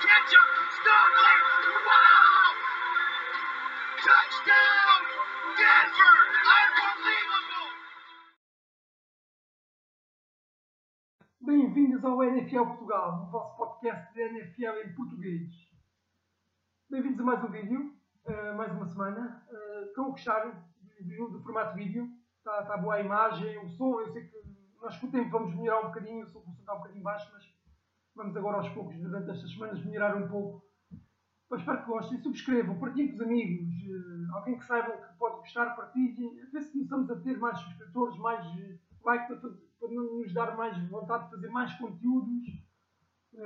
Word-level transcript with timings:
Wow! 0.00 0.08
Touchdown, 4.00 5.00
Denver! 5.60 6.16
Unbelievable! 6.88 7.68
Bem-vindos 11.42 12.02
ao 12.02 12.24
NFL 12.24 12.64
Portugal, 12.64 13.24
o 13.24 13.30
vosso 13.30 13.58
podcast 13.58 14.14
de 14.14 14.22
NFL 14.22 14.88
em 14.88 14.94
português. 14.94 15.50
Bem-vindos 16.88 17.20
a 17.20 17.22
mais 17.22 17.44
um 17.44 17.50
vídeo, 17.50 17.94
uh, 18.24 18.56
mais 18.56 18.72
uma 18.72 18.86
semana. 18.86 19.46
Estão 19.86 20.06
a 20.06 20.10
gostar 20.12 20.46
do, 20.48 21.42
formato 21.42 21.76
vídeo? 21.76 22.08
Está, 22.38 22.62
está 22.62 22.78
boa 22.78 22.94
a 22.94 23.00
imagem, 23.02 23.58
o 23.58 23.68
som, 23.68 24.00
eu 24.00 24.10
sei 24.14 24.26
que 24.26 24.34
nós 24.80 24.96
com 24.96 25.08
o 25.08 25.10
tempo 25.10 25.28
vamos 25.28 25.54
melhorar 25.54 25.80
um 25.80 25.88
bocadinho, 25.88 26.24
o 26.24 26.26
som 26.26 26.42
está 26.58 26.72
um 26.72 26.78
bocadinho 26.78 27.02
baixo, 27.02 27.30
mas 27.34 27.59
vamos 28.20 28.36
agora 28.36 28.58
aos 28.58 28.68
poucos, 28.68 28.96
durante 28.98 29.30
estas 29.30 29.50
semanas, 29.50 29.82
melhorar 29.82 30.14
um 30.14 30.28
pouco. 30.28 30.62
Eu 31.50 31.56
espero 31.56 31.80
que 31.80 31.86
gostem, 31.86 32.18
subscrevam, 32.18 32.78
partilhem 32.78 33.08
com 33.08 33.14
os 33.14 33.20
amigos, 33.22 33.74
uh, 33.88 34.34
alguém 34.36 34.58
que 34.58 34.64
saiba 34.66 34.92
que 34.92 35.18
pode 35.18 35.36
gostar, 35.38 35.74
partilhem, 35.74 36.40
a 36.42 36.50
ver 36.50 36.62
se 36.62 36.72
começamos 36.72 37.10
a 37.10 37.16
ter 37.16 37.38
mais 37.38 37.58
subscritores, 37.58 38.18
mais 38.18 38.46
like 39.04 39.26
para, 39.26 39.50
para 39.80 39.88
nos 39.88 40.32
dar 40.34 40.56
mais 40.56 40.78
vontade 40.90 41.24
de 41.24 41.30
fazer 41.30 41.48
mais 41.48 41.72
conteúdos. 41.74 42.46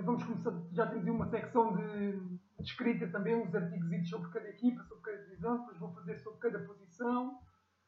Vamos 0.02 0.24
começar, 0.24 0.52
já 0.72 0.86
temos 0.86 1.06
uma 1.06 1.26
secção 1.26 1.76
de, 1.76 2.18
de 2.18 2.62
escrita 2.62 3.06
também, 3.08 3.36
uns 3.36 3.54
artigos 3.54 4.08
sobre 4.08 4.30
cada 4.30 4.48
equipa, 4.48 4.82
sobre 4.82 5.02
cada 5.04 5.24
divisão, 5.24 5.58
depois 5.58 5.78
vou 5.78 5.92
fazer 5.92 6.18
sobre 6.18 6.40
cada 6.40 6.58
posição, 6.66 7.38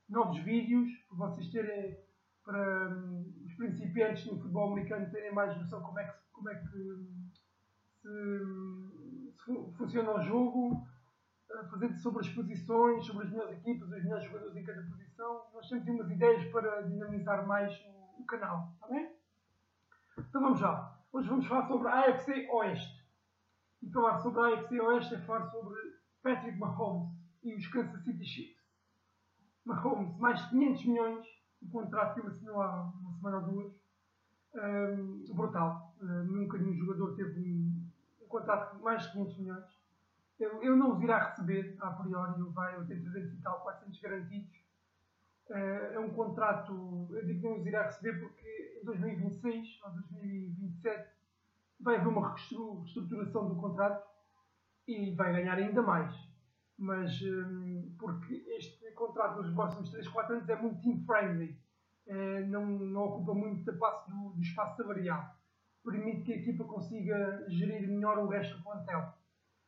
novos 0.08 0.38
vídeos, 0.38 0.88
para 1.08 1.16
vocês 1.16 1.50
terem, 1.50 1.98
para 2.44 2.90
um, 2.90 3.34
os 3.44 3.54
principiantes 3.54 4.24
no 4.26 4.38
futebol 4.38 4.72
americano 4.72 5.10
terem 5.10 5.34
mais 5.34 5.56
noção 5.56 5.82
como 5.82 5.98
é 5.98 6.04
que, 6.04 6.25
como 6.36 6.50
é 6.50 6.54
que 6.54 6.68
se, 6.68 8.08
se 9.44 9.76
funciona 9.76 10.14
o 10.14 10.20
jogo, 10.20 10.86
fazer 11.70 11.92
sobre 11.94 12.20
as 12.20 12.28
posições, 12.28 13.06
sobre 13.06 13.24
as 13.24 13.30
melhores 13.32 13.58
equipas, 13.58 13.88
os 13.88 14.04
melhores 14.04 14.24
jogadores 14.24 14.56
em 14.56 14.64
cada 14.64 14.82
posição. 14.82 15.42
Nós 15.54 15.68
temos 15.68 15.88
umas 15.88 16.10
ideias 16.10 16.44
para 16.52 16.82
dinamizar 16.82 17.46
mais 17.46 17.74
o, 17.86 18.22
o 18.22 18.26
canal, 18.26 18.72
está 18.74 18.86
bem? 18.88 19.10
Então 20.18 20.42
vamos 20.42 20.60
lá. 20.60 21.02
Hoje 21.12 21.28
vamos 21.28 21.46
falar 21.46 21.66
sobre 21.66 21.88
a 21.88 22.00
AFC 22.00 22.48
Oeste. 22.50 23.06
E 23.82 23.90
falar 23.90 24.18
sobre 24.18 24.40
a 24.40 24.54
AFC 24.54 24.80
Oeste 24.80 25.14
é 25.14 25.20
falar 25.22 25.46
sobre 25.50 25.80
Patrick 26.22 26.58
Mahomes 26.58 27.16
e 27.42 27.54
os 27.54 27.66
Kansas 27.68 28.02
City 28.04 28.24
Chiefs. 28.24 28.62
Mahomes, 29.64 30.16
mais 30.18 30.40
de 30.42 30.50
500 30.50 30.84
milhões, 30.86 31.26
o 31.62 31.68
contrato 31.70 32.14
que 32.14 32.20
ele 32.20 32.28
assinou 32.28 32.60
há 32.60 32.82
uma 32.82 33.12
semana 33.12 33.38
ou 33.38 33.42
duas. 33.44 33.85
Um, 34.56 35.24
brutal. 35.34 35.94
Uh, 36.00 36.24
nunca 36.24 36.56
nenhum 36.56 36.74
jogador 36.74 37.14
teve 37.14 37.38
um, 37.40 37.84
um 38.22 38.26
contrato 38.26 38.76
de 38.76 38.82
mais 38.82 39.02
de 39.02 39.12
500 39.12 39.38
milhões. 39.38 39.86
Eu, 40.38 40.76
não 40.76 40.92
os 40.92 41.02
irá 41.02 41.18
receber, 41.30 41.76
a 41.80 41.90
priori, 41.90 42.42
vai, 42.52 42.76
eu 42.76 42.86
tenho 42.86 43.02
300 43.10 43.38
e 43.38 43.42
tal, 43.42 43.60
400 43.60 44.00
garantidos. 44.00 44.56
Uh, 45.50 45.94
é 45.94 45.98
um 46.00 46.10
contrato, 46.10 47.08
eu 47.10 47.24
digo 47.24 47.40
que 47.40 47.46
não 47.46 47.58
os 47.58 47.66
irá 47.66 47.82
receber 47.84 48.18
porque 48.18 48.78
em 48.80 48.84
2026 48.84 49.80
ou 49.84 49.90
2027 49.92 51.10
vai 51.80 51.96
haver 51.96 52.08
uma 52.08 52.30
reestruturação 52.30 53.48
do 53.48 53.56
contrato 53.56 54.06
e 54.88 55.14
vai 55.14 55.32
ganhar 55.32 55.56
ainda 55.58 55.82
mais. 55.82 56.14
Mas 56.78 57.20
um, 57.22 57.94
porque 57.98 58.34
este 58.56 58.90
contrato 58.92 59.42
nos 59.42 59.54
próximos 59.54 59.90
3, 59.90 60.08
4 60.08 60.36
anos 60.36 60.48
é 60.48 60.56
muito 60.56 60.80
team-friendly, 60.80 61.58
uh, 62.08 62.46
não, 62.48 62.66
não 62.66 63.02
ocupa 63.02 63.34
muito 63.34 63.76
passo 63.78 64.10
do, 64.10 64.30
do 64.34 64.42
espaço 64.42 64.76
salarial, 64.76 65.24
permite 65.84 66.22
que 66.22 66.32
a 66.32 66.36
equipa 66.36 66.64
consiga 66.64 67.44
gerir 67.48 67.88
melhor 67.88 68.18
o 68.18 68.28
resto 68.28 68.56
do 68.56 68.64
plantel 68.64 69.14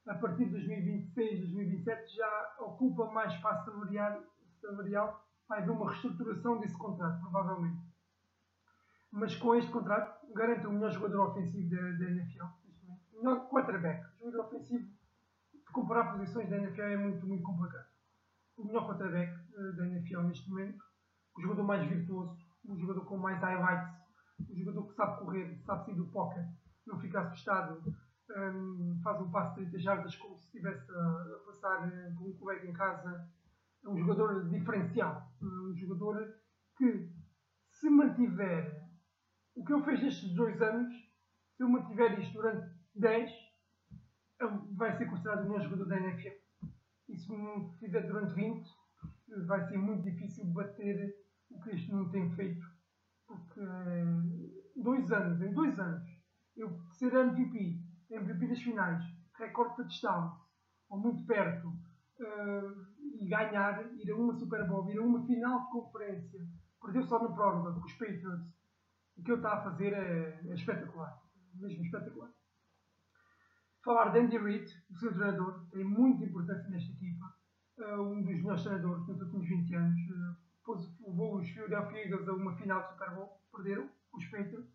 a 0.08 0.14
partir 0.14 0.46
de 0.46 0.52
2026, 0.52 1.40
2027 1.52 2.16
já 2.16 2.56
ocupa 2.60 3.10
mais 3.12 3.32
espaço 3.34 3.70
salarial, 3.70 4.22
salarial 4.60 5.28
vai 5.46 5.60
haver 5.60 5.70
uma 5.70 5.90
reestruturação 5.90 6.60
desse 6.60 6.76
contrato, 6.76 7.20
provavelmente. 7.20 7.82
Mas 9.10 9.36
com 9.36 9.54
este 9.54 9.70
contrato, 9.70 10.32
garante 10.32 10.66
o 10.66 10.72
melhor 10.72 10.90
jogador 10.90 11.30
ofensivo 11.30 11.70
da, 11.70 11.82
da 11.82 12.10
NFL, 12.10 12.44
o 13.12 13.18
melhor 13.18 13.48
quarterback. 13.48 14.04
O 14.20 14.30
jogador 14.30 14.46
ofensivo, 14.46 14.88
comparar 15.72 16.12
posições 16.12 16.48
da 16.48 16.56
NFL 16.56 16.82
é 16.82 16.96
muito, 16.96 17.26
muito 17.26 17.42
complicado. 17.42 17.88
O 18.56 18.64
melhor 18.64 18.86
quarterback 18.86 19.32
uh, 19.32 19.76
da 19.76 19.86
NFL 19.86 20.22
neste 20.22 20.48
momento, 20.50 20.84
o 21.38 21.40
jogador 21.40 21.62
mais 21.62 21.88
virtuoso, 21.88 22.36
o 22.64 22.76
jogador 22.76 23.04
com 23.04 23.16
mais 23.16 23.40
highlights, 23.40 23.94
o 24.50 24.56
jogador 24.56 24.88
que 24.88 24.94
sabe 24.94 25.18
correr, 25.20 25.62
sabe 25.64 25.84
sair 25.84 25.94
do 25.94 26.08
pocket, 26.08 26.46
não 26.86 26.98
fica 26.98 27.20
assustado, 27.20 27.80
um, 28.36 29.00
faz 29.02 29.20
um 29.20 29.30
passo 29.30 29.54
de 29.54 29.70
30 29.70 29.78
jardas 29.78 30.16
como 30.16 30.36
se 30.36 30.46
estivesse 30.46 30.90
a, 30.90 31.42
passar 31.46 31.90
com 32.16 32.28
um 32.28 32.38
colega 32.38 32.66
em 32.66 32.72
casa. 32.72 33.28
É 33.84 33.88
um 33.88 33.96
jogador 33.96 34.48
diferencial. 34.48 35.22
Um 35.40 35.74
jogador 35.76 36.34
que, 36.76 37.10
se 37.70 37.88
mantiver 37.88 38.86
o 39.54 39.64
que 39.64 39.72
ele 39.72 39.84
fez 39.84 40.02
nestes 40.02 40.34
dois 40.34 40.60
anos, 40.60 40.92
se 41.56 41.62
ele 41.62 41.72
mantiver 41.72 42.18
isto 42.18 42.32
durante 42.34 42.68
10, 42.96 43.30
vai 44.76 44.96
ser 44.96 45.06
considerado 45.06 45.44
o 45.44 45.48
melhor 45.48 45.62
jogador 45.62 45.86
da 45.86 46.00
NFL. 46.00 46.36
E 47.08 47.16
se 47.16 47.32
não 47.32 47.72
fizer 47.78 48.02
durante 48.06 48.34
20, 48.34 48.68
vai 49.46 49.66
ser 49.68 49.78
muito 49.78 50.02
difícil 50.02 50.44
bater 50.52 51.14
o 51.50 51.60
que 51.60 51.70
este 51.70 51.92
mundo 51.92 52.10
tem 52.10 52.30
feito. 52.34 52.66
Porque 53.26 53.60
dois 54.76 55.10
anos, 55.12 55.40
em 55.42 55.52
dois 55.52 55.78
anos, 55.78 56.08
eu 56.56 56.78
ser 56.92 57.12
MVP 57.14 57.88
MVP 58.10 58.46
das 58.48 58.62
finais, 58.62 59.04
recorde 59.34 59.76
de 59.76 59.82
touchdowns, 59.82 60.32
ou 60.88 60.98
muito 60.98 61.26
perto, 61.26 61.68
uh, 61.68 62.86
e 63.20 63.28
ganhar, 63.28 63.84
ir 63.94 64.10
a 64.10 64.16
uma 64.16 64.34
Super 64.34 64.66
Bowl, 64.66 64.90
ir 64.90 64.98
a 64.98 65.02
uma 65.02 65.24
final 65.26 65.64
de 65.64 65.70
conferência, 65.70 66.40
perdeu 66.80 67.02
só 67.04 67.22
na 67.22 67.34
prórroga 67.34 67.78
com 67.78 67.84
os 67.84 67.92
Patriots, 67.92 68.46
o 69.16 69.22
que 69.22 69.30
ele 69.30 69.38
está 69.38 69.54
a 69.54 69.62
fazer 69.62 69.92
é, 69.92 70.40
é 70.46 70.54
espetacular, 70.54 71.20
mesmo 71.54 71.84
espetacular. 71.84 72.32
Falar 73.84 74.10
de 74.10 74.20
Andy 74.20 74.38
Reid, 74.38 74.70
o 74.90 74.96
seu 74.96 75.12
treinador, 75.12 75.66
tem 75.70 75.84
muita 75.84 76.24
importância 76.24 76.68
nesta 76.70 76.92
equipa, 76.92 77.34
uh, 77.78 78.02
um 78.02 78.22
dos 78.22 78.38
melhores 78.38 78.62
treinadores 78.62 79.06
nos 79.06 79.20
últimos 79.20 79.46
20 79.46 79.74
anos, 79.74 80.00
uh, 80.10 80.47
Philadelphia 81.68 82.04
Eagles 82.04 82.28
a 82.28 82.32
uma 82.32 82.56
final 82.56 82.82
de 82.82 82.88
Super 82.88 83.10
Bowl, 83.10 83.40
perderam, 83.52 83.90
os 84.14 84.24
Patriots. 84.26 84.70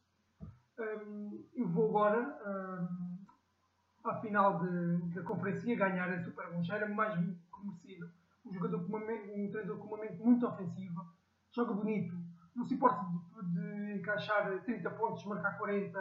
Um, 0.79 1.43
eu 1.55 1.67
vou 1.67 1.89
agora 1.89 2.39
um, 2.45 4.09
à 4.09 4.21
final 4.21 4.59
da 4.59 5.23
conferência 5.23 5.75
ganhar 5.75 6.09
a 6.11 6.23
Super 6.23 6.51
Bowl. 6.51 6.63
Já 6.63 6.75
era 6.75 6.87
mais 6.87 7.15
conhecido. 7.49 8.11
Um 8.45 8.53
jogador 8.53 8.85
com 8.85 8.89
uma, 8.89 8.99
um 8.99 9.49
treinador 9.49 9.77
com 9.79 9.87
uma 9.87 10.05
mente 10.05 10.21
muito 10.21 10.45
ofensiva, 10.45 11.13
joga 11.51 11.73
bonito, 11.73 12.15
não 12.55 12.65
se 12.65 12.75
importa 12.75 13.05
de, 13.05 13.53
de 13.53 13.93
encaixar 13.93 14.61
30 14.63 14.89
pontos, 14.91 15.25
marcar 15.25 15.57
40, 15.57 15.97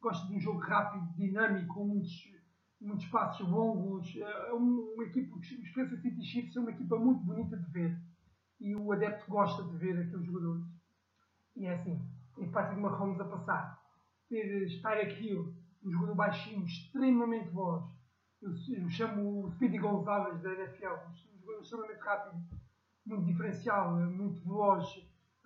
gosta 0.00 0.26
de 0.26 0.34
um 0.34 0.40
jogo 0.40 0.58
rápido, 0.58 1.14
dinâmico, 1.14 1.74
com 1.74 1.86
muitos, 1.86 2.32
muitos 2.80 3.06
passos 3.06 3.46
longos. 3.46 4.16
É 4.16 4.52
uma 4.52 5.04
equipa, 5.04 5.36
os 5.36 5.70
Kansas 5.72 6.00
City 6.00 6.24
Chiefs 6.24 6.56
é 6.56 6.60
uma 6.60 6.70
equipa 6.70 6.98
muito 6.98 7.22
bonita 7.22 7.56
de 7.56 7.70
ver. 7.70 8.11
E 8.62 8.76
o 8.76 8.92
adepto 8.92 9.28
gosta 9.28 9.64
de 9.64 9.76
ver 9.76 9.98
aqueles 9.98 10.24
jogadores. 10.24 10.64
E 11.56 11.66
é 11.66 11.74
assim, 11.74 12.00
tem 12.36 12.48
Patrick 12.48 12.80
Mahomes 12.80 13.20
a 13.20 13.24
passar. 13.24 13.82
Ter 14.28 14.80
Tyreek 14.80 15.20
Hill, 15.20 15.52
um 15.84 15.90
jogador 15.90 16.14
baixinho, 16.14 16.64
extremamente 16.64 17.48
veloz. 17.48 17.84
Eu, 18.40 18.52
eu 18.76 18.88
chamo 18.88 19.46
o 19.46 19.50
Speedy 19.50 19.78
Gonzalez 19.78 20.40
da 20.40 20.52
NFL, 20.52 20.94
um 21.10 21.40
jogador 21.40 21.60
extremamente 21.60 22.00
rápido, 22.00 22.40
muito 23.04 23.26
diferencial, 23.26 23.96
muito 23.96 24.40
veloz. 24.44 24.86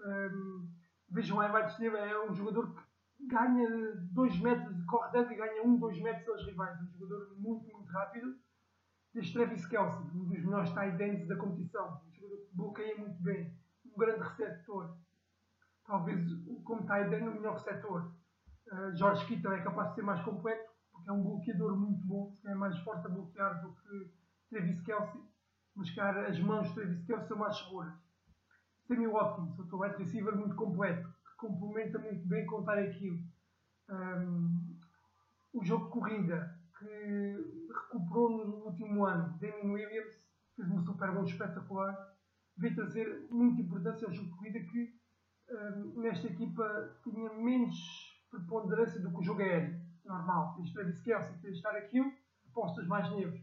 Um, 0.04 0.68
vejam 1.08 1.40
a 1.40 1.46
highlights 1.46 1.78
dele, 1.78 1.96
é 1.96 2.30
um 2.30 2.34
jogador 2.34 2.74
que 2.74 3.26
ganha 3.28 3.96
2 4.12 4.40
metros, 4.40 4.84
corre 4.84 5.10
10 5.12 5.30
e 5.30 5.34
ganha 5.36 5.62
1, 5.64 5.66
um, 5.66 5.78
2 5.78 6.02
metros 6.02 6.28
aos 6.28 6.44
rivais. 6.44 6.78
Um 6.82 6.98
jogador 6.98 7.34
muito, 7.38 7.72
muito 7.72 7.90
rápido. 7.90 8.36
Este 9.14 9.32
Travis 9.32 9.64
Kelsey, 9.64 10.06
um 10.14 10.28
dos 10.28 10.44
melhores 10.44 10.70
tight 10.72 11.02
ends 11.02 11.26
da 11.26 11.36
competição. 11.36 11.98
Um 12.32 12.56
bloqueia 12.56 12.96
muito 12.96 13.22
bem. 13.22 13.56
Um 13.84 13.98
grande 13.98 14.22
receptor. 14.22 14.96
Talvez, 15.86 16.20
como 16.64 16.86
tight 16.86 17.14
end, 17.14 17.28
o 17.28 17.34
melhor 17.34 17.54
receptor. 17.54 18.12
Uh, 18.72 18.96
George 18.96 19.24
Kittle 19.26 19.54
é 19.54 19.62
capaz 19.62 19.90
de 19.90 19.94
ser 19.96 20.02
mais 20.02 20.20
completo, 20.22 20.68
porque 20.92 21.08
é 21.08 21.12
um 21.12 21.22
bloqueador 21.22 21.76
muito 21.76 22.04
bom, 22.04 22.34
é 22.46 22.54
mais 22.54 22.76
forte 22.80 23.06
a 23.06 23.10
bloquear 23.10 23.62
do 23.62 23.72
que 23.74 24.12
Travis 24.50 24.80
Kelsey, 24.82 25.20
mas 25.76 25.90
cara, 25.94 26.28
as 26.28 26.38
mãos 26.40 26.68
de 26.68 26.74
Travis 26.74 27.04
Kelsey 27.06 27.28
são 27.28 27.38
mais 27.38 27.56
seguras. 27.56 27.94
Sammy 28.86 29.06
Watkins, 29.06 29.58
outro 29.58 29.80
wide 29.80 29.96
receiver 29.96 30.34
muito 30.36 30.56
completo, 30.56 31.08
que 31.08 31.36
complementa 31.38 31.98
muito 31.98 32.26
bem 32.26 32.46
Tyreek 32.46 33.04
Hill. 33.04 33.18
Um, 33.88 34.78
o 35.52 35.64
jogo 35.64 35.86
de 35.86 35.90
corrida, 35.92 36.58
que 36.78 37.66
recuperou 37.72 38.46
no 38.46 38.54
último 38.66 39.04
ano, 39.04 39.38
Damien 39.38 39.70
Williams, 39.70 40.14
fez 40.54 40.68
uma 40.68 40.82
super 40.82 41.12
boa 41.12 41.24
espetacular, 41.24 42.15
veio 42.58 42.74
trazer 42.74 43.26
muita 43.30 43.60
importância 43.60 44.06
ao 44.06 44.12
jogo 44.12 44.28
de 44.28 44.34
corrida 44.36 44.60
que 44.60 44.94
um, 45.50 46.00
nesta 46.00 46.26
equipa 46.26 46.98
tinha 47.04 47.32
menos 47.34 47.76
preponderância 48.30 49.00
do 49.00 49.10
que 49.10 49.18
o 49.18 49.22
jogo 49.22 49.42
aéreo. 49.42 49.80
normal, 50.04 50.54
tens 50.56 50.72
Travis 50.72 51.00
Kelsey, 51.00 51.38
tens 51.40 51.52
de 51.52 51.56
estar 51.56 51.76
aquilo, 51.76 52.12
apostas 52.50 52.86
mais 52.86 53.10
neles. 53.10 53.40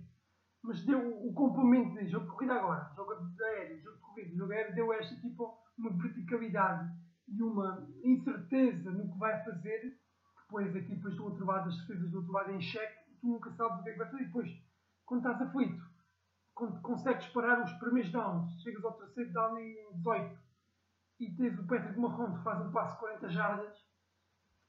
Mas 0.61 0.83
deu 0.85 1.27
o 1.27 1.33
complemento 1.33 1.95
de 1.99 2.07
jogo 2.07 2.25
de 2.25 2.31
corrida 2.31 2.53
agora, 2.53 2.91
jogo 2.95 3.11
aéreo, 3.41 3.81
jogo 3.81 3.97
de 3.97 4.01
corrida, 4.01 4.35
jogo 4.35 4.51
aéreo, 4.53 4.75
deu 4.75 4.91
a 4.91 4.95
esta 4.95 5.13
equipa 5.13 5.43
uma 5.77 5.91
verticalidade 5.91 6.91
e 7.27 7.41
uma 7.41 7.87
incerteza 8.03 8.91
no 8.91 9.11
que 9.11 9.17
vai 9.17 9.43
fazer, 9.43 9.79
que 9.81 10.47
põe 10.49 10.65
as 10.65 10.75
equipas 10.75 11.15
do 11.15 11.25
outro 11.25 11.45
lado, 11.45 11.69
as 11.69 11.77
defesas 11.79 12.11
do 12.11 12.17
outro 12.17 12.31
lado 12.31 12.51
em 12.51 12.61
xeque, 12.61 13.11
e 13.11 13.15
tu 13.15 13.27
nunca 13.27 13.51
sabes 13.51 13.79
o 13.79 13.83
que 13.83 13.89
é 13.89 13.91
que 13.93 13.97
vai 13.97 14.09
fazer. 14.09 14.23
E 14.23 14.25
depois, 14.25 14.51
quando 15.05 15.25
estás 15.25 15.41
aflito, 15.41 15.92
consegues 16.81 17.27
parar 17.27 17.63
os 17.63 17.71
primeiros 17.73 18.11
downs, 18.11 18.61
chegas 18.61 18.83
ao 18.83 18.93
terceiro 18.93 19.31
down 19.31 19.57
em 19.57 19.91
18 19.95 20.37
e 21.19 21.35
tens 21.35 21.57
o 21.59 21.67
Patrick 21.67 21.99
Mahomes 21.99 22.37
que 22.37 22.43
faz 22.43 22.65
um 22.65 22.71
passo 22.71 22.93
de 22.93 22.99
40 22.99 23.29
jardas, 23.29 23.83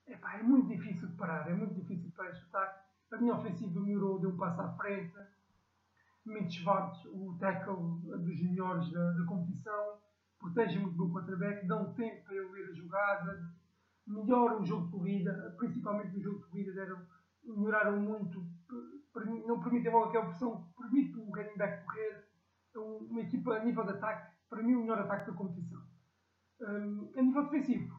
é 0.06 0.42
muito 0.42 0.68
difícil 0.68 1.08
de 1.08 1.16
parar, 1.16 1.48
é 1.50 1.54
muito 1.54 1.74
difícil 1.74 2.10
de 2.10 2.16
parar. 2.16 2.30
Este 2.30 2.44
ataque. 2.46 2.84
A 3.12 3.16
minha 3.16 3.34
ofensiva 3.34 3.80
melhorou, 3.80 4.18
deu 4.18 4.30
um 4.30 4.36
passo 4.36 4.60
à 4.60 4.72
frente. 4.76 5.14
Mitch 6.26 6.60
Schwartz, 6.60 7.04
o 7.06 7.36
tackle 7.38 7.76
dos 8.00 8.42
melhores 8.42 8.90
da, 8.90 9.12
da 9.12 9.24
competição, 9.24 9.98
protege 10.38 10.78
muito 10.78 10.96
bem 10.96 11.06
o 11.06 11.12
quarterback, 11.12 11.66
dão 11.66 11.92
tempo 11.94 12.24
para 12.24 12.34
ele 12.34 12.48
ler 12.48 12.70
a 12.70 12.72
jogada, 12.72 13.54
melhoram 14.06 14.62
o 14.62 14.64
jogo 14.64 14.86
de 14.86 14.92
corrida, 14.92 15.54
principalmente 15.58 16.16
no 16.16 16.22
jogo 16.22 16.38
de 16.38 16.44
corrida, 16.46 16.72
deram, 16.72 17.06
melhoraram 17.44 18.00
muito, 18.00 18.46
não 19.14 19.60
permitem 19.60 19.92
logo 19.92 20.06
aquela 20.06 20.26
pressão, 20.26 20.72
permite 20.76 21.16
o 21.18 21.30
running 21.30 21.56
back 21.56 21.84
correr, 21.84 22.28
é 22.74 22.78
uma 22.78 23.20
equipa 23.20 23.54
a 23.54 23.64
nível 23.64 23.84
de 23.84 23.90
ataque, 23.90 24.34
para 24.48 24.62
mim 24.62 24.74
o 24.74 24.80
melhor 24.80 24.98
ataque 24.98 25.30
da 25.30 25.36
competição. 25.36 25.80
Um, 26.60 27.12
a 27.16 27.22
nível 27.22 27.44
defensivo, 27.44 27.94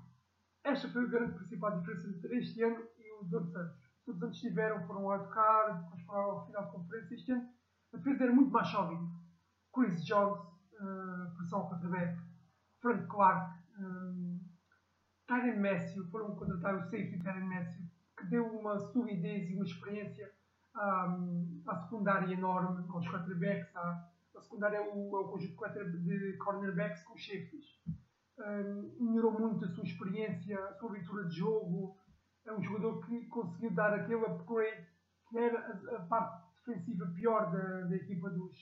esta 0.63 0.89
foi 0.89 1.03
a 1.03 1.07
grande 1.07 1.35
principal 1.35 1.79
diferença 1.79 2.07
entre 2.09 2.37
este 2.37 2.63
ano 2.63 2.83
e 2.97 3.23
os 3.23 3.31
outros 3.31 3.55
anos. 3.55 3.85
Os 4.07 4.21
anos 4.21 4.39
tiveram, 4.39 4.85
foram 4.85 5.09
ao 5.09 5.29
card, 5.29 5.83
depois 5.83 6.01
foram 6.03 6.21
ao 6.21 6.45
final 6.45 6.65
de 6.65 6.71
conferência. 6.71 7.15
Este 7.15 7.31
ano 7.31 7.49
a 7.93 7.97
defesa 7.97 8.23
era 8.23 8.33
muito 8.33 8.51
mais 8.51 8.67
sólida. 8.67 9.03
Chris 9.73 10.05
Jones, 10.05 10.39
uh, 10.39 11.35
pressão 11.35 11.69
quarterback, 11.69 12.19
Frank 12.81 13.07
Clark, 13.07 13.59
um, 13.79 14.39
Messi, 15.57 16.03
foram 16.11 16.35
contratar 16.35 16.75
o 16.75 16.81
safety 16.83 17.19
Tyron 17.19 17.47
Messi, 17.47 17.91
que 18.17 18.25
deu 18.27 18.45
uma 18.45 18.77
solidez 18.77 19.49
e 19.49 19.55
uma 19.55 19.65
experiência 19.65 20.31
um, 20.75 21.63
à 21.67 21.83
secundária 21.83 22.33
enorme, 22.33 22.85
aos 22.89 23.07
quarterbacks. 23.07 23.75
À, 23.75 24.09
a 24.35 24.41
secundária 24.41 24.77
é 24.77 24.81
o, 24.81 25.15
é 25.15 25.19
o 25.19 25.29
conjunto 25.29 25.55
de 26.03 26.37
cornerbacks 26.37 27.03
com 27.03 27.13
os 27.13 27.25
safeties. 27.25 27.65
Um, 28.37 28.97
melhorou 28.99 29.39
muito 29.39 29.63
a 29.63 29.69
sua 29.69 29.83
experiência, 29.83 30.59
a 30.59 30.73
sua 30.73 30.91
leitura 30.91 31.25
de 31.25 31.35
jogo. 31.35 31.95
É 32.45 32.53
um 32.53 32.61
jogador 32.61 33.05
que 33.05 33.25
conseguiu 33.27 33.73
dar 33.73 33.93
aquele 33.93 34.25
upgrade 34.25 34.87
que 35.29 35.37
era 35.37 35.59
a, 35.59 35.95
a 35.95 35.99
parte 36.07 36.45
defensiva 36.57 37.05
pior 37.15 37.51
da, 37.51 37.81
da 37.87 37.95
equipa 37.95 38.29
dos, 38.29 38.57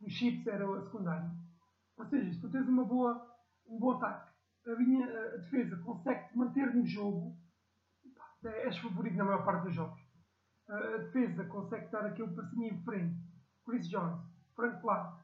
dos 0.00 0.12
Chiefs, 0.12 0.46
era 0.46 0.64
a 0.64 0.82
secundária. 0.82 1.30
Ou 1.96 2.06
seja, 2.06 2.32
se 2.32 2.40
tu 2.40 2.50
tens 2.50 2.66
uma 2.68 2.84
boa, 2.84 3.28
um 3.66 3.78
bom 3.78 3.92
ataque, 3.92 4.32
a, 4.66 4.70
a 4.70 5.36
defesa 5.38 5.76
consegue-te 5.82 6.38
manter 6.38 6.74
no 6.74 6.86
jogo, 6.86 7.36
és 8.44 8.76
favorito 8.78 9.16
na 9.16 9.24
maior 9.24 9.44
parte 9.44 9.64
dos 9.64 9.74
jogos. 9.74 10.01
A 10.72 10.96
defesa 10.98 11.44
consegue 11.44 11.90
dar 11.90 12.06
aquele 12.06 12.34
passinho 12.34 12.72
em 12.72 12.82
frente. 12.82 13.14
Chris 13.64 13.88
Jones, 13.88 14.20
Frank 14.56 14.80
Clark, 14.80 15.22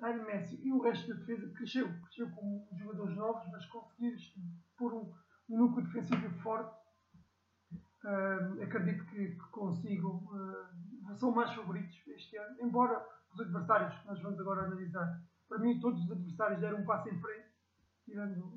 Ryan 0.00 0.24
Messi 0.24 0.58
e 0.62 0.72
o 0.72 0.80
resto 0.80 1.08
da 1.08 1.20
defesa 1.20 1.52
cresceu. 1.54 1.88
Cresceu 2.04 2.30
com 2.30 2.66
jogadores 2.78 3.16
novos, 3.16 3.46
mas 3.52 3.66
conseguires 3.66 4.34
pôr 4.78 4.94
um, 4.94 5.12
um 5.50 5.58
núcleo 5.58 5.86
defensivo 5.86 6.30
forte. 6.40 6.74
Uh, 8.04 8.62
acredito 8.62 9.04
que, 9.06 9.32
que 9.32 9.50
consigo. 9.50 10.24
Uh, 10.32 11.16
são 11.16 11.32
mais 11.32 11.52
favoritos 11.52 11.96
este 12.08 12.36
ano, 12.36 12.56
embora 12.60 13.04
os 13.32 13.40
adversários 13.40 13.94
que 13.98 14.06
nós 14.06 14.20
vamos 14.22 14.38
agora 14.38 14.64
analisar, 14.64 15.20
para 15.48 15.58
mim 15.58 15.80
todos 15.80 16.04
os 16.04 16.12
adversários 16.12 16.60
deram 16.60 16.78
um 16.78 16.84
passo 16.86 17.08
em 17.08 17.20
frente, 17.20 17.48
tirando. 18.04 18.52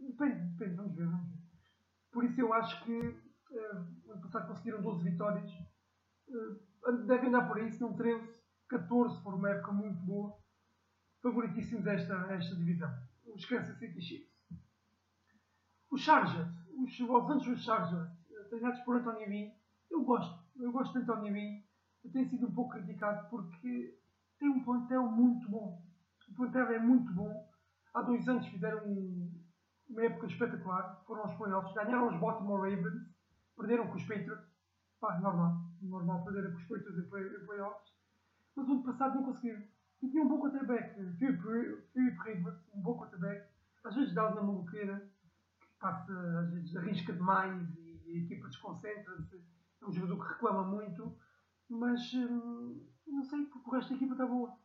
Depende, 0.00 0.40
depende, 0.50 0.76
vamos 0.76 0.94
ver, 0.94 1.06
vamos 1.06 1.28
ver. 1.28 1.38
Por 2.10 2.24
isso 2.24 2.40
eu 2.40 2.52
acho 2.54 2.84
que 2.84 2.92
uh, 2.98 4.12
ano 4.12 4.22
passado 4.22 4.48
conseguiram 4.48 4.82
12 4.82 5.04
vitórias. 5.10 5.65
Uh, 6.28 7.06
devem 7.06 7.28
andar 7.28 7.46
por 7.48 7.58
aí, 7.58 7.70
se 7.70 7.80
não 7.80 7.94
13, 7.94 8.28
14, 8.68 9.22
for 9.22 9.34
uma 9.34 9.50
época 9.50 9.72
muito 9.72 10.00
boa 10.00 10.36
favoritíssimos 11.26 11.86
esta, 11.86 12.14
esta 12.32 12.54
divisão. 12.54 12.90
Os 13.34 13.44
Kansas 13.44 13.76
City 13.78 14.00
Chiefs. 14.00 14.32
Os 15.90 16.00
Chargers, 16.00 16.48
os 16.78 16.98
Los 17.00 17.30
Angeles 17.30 17.64
Chargers, 17.64 18.10
treinados 18.48 18.80
por 18.80 18.96
António 18.96 19.28
Bin, 19.28 19.52
eu 19.90 20.04
gosto, 20.04 20.38
eu 20.56 20.70
gosto 20.70 20.92
de 20.92 20.98
António 20.98 21.32
Bin, 21.32 21.64
tem 22.12 22.28
sido 22.28 22.46
um 22.46 22.54
pouco 22.54 22.74
criticado 22.74 23.28
porque 23.28 23.98
tem 24.38 24.48
um 24.48 24.62
plantel 24.62 25.02
muito 25.10 25.48
bom. 25.50 25.82
O 26.28 26.34
plantel 26.34 26.66
é 26.72 26.78
muito 26.78 27.12
bom. 27.12 27.50
Há 27.94 28.02
dois 28.02 28.28
anos 28.28 28.46
fizeram 28.46 28.84
uma 29.88 30.04
época 30.04 30.26
espetacular, 30.26 31.02
foram 31.06 31.22
aos 31.22 31.36
playoffs, 31.36 31.74
ganharam 31.74 32.08
os 32.08 32.20
Baltimore 32.20 32.60
Ravens, 32.60 33.02
perderam 33.56 33.88
com 33.88 33.94
os 33.94 34.04
Patriots, 34.04 34.45
pá, 35.00 35.18
normal, 35.20 35.56
normal 35.82 36.24
perderam 36.24 36.52
com 36.52 36.58
os 36.58 36.64
Patriots 36.64 36.98
em 36.98 37.46
playoffs, 37.46 37.92
mas 38.54 38.68
o 38.68 38.72
ano 38.72 38.82
passado 38.82 39.14
não 39.14 39.24
conseguiram 39.24 39.62
e 40.02 40.08
tinha 40.08 40.22
um 40.22 40.28
bom 40.28 40.40
quarterback, 40.40 40.94
Philip 41.18 41.42
Rivers, 42.24 42.58
um 42.74 42.80
bom 42.80 42.98
quarterback, 42.98 43.48
às 43.84 43.94
vezes 43.94 44.14
dá 44.14 44.34
na 44.34 44.42
maluqueira, 44.42 45.10
que 45.60 45.66
passa, 45.80 46.12
às 46.40 46.50
vezes 46.50 46.76
arrisca 46.76 47.12
demais 47.12 47.68
e 47.78 48.12
a 48.12 48.24
equipa 48.24 48.48
desconcentra-se. 48.48 49.42
É 49.80 49.86
um 49.86 49.92
jogador 49.92 50.22
que 50.22 50.32
reclama 50.34 50.64
muito, 50.64 51.16
mas 51.68 52.12
hum, 52.14 52.86
não 53.06 53.24
sei 53.24 53.46
porque 53.46 53.68
o 53.68 53.72
resto 53.72 53.90
da 53.90 53.96
equipa 53.96 54.12
está 54.12 54.26
boa. 54.26 54.58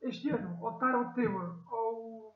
Este 0.00 0.30
ano, 0.30 0.60
ou 0.60 0.78
Tyrell 0.78 1.12
Taylor 1.12 1.72
ou 1.72 2.34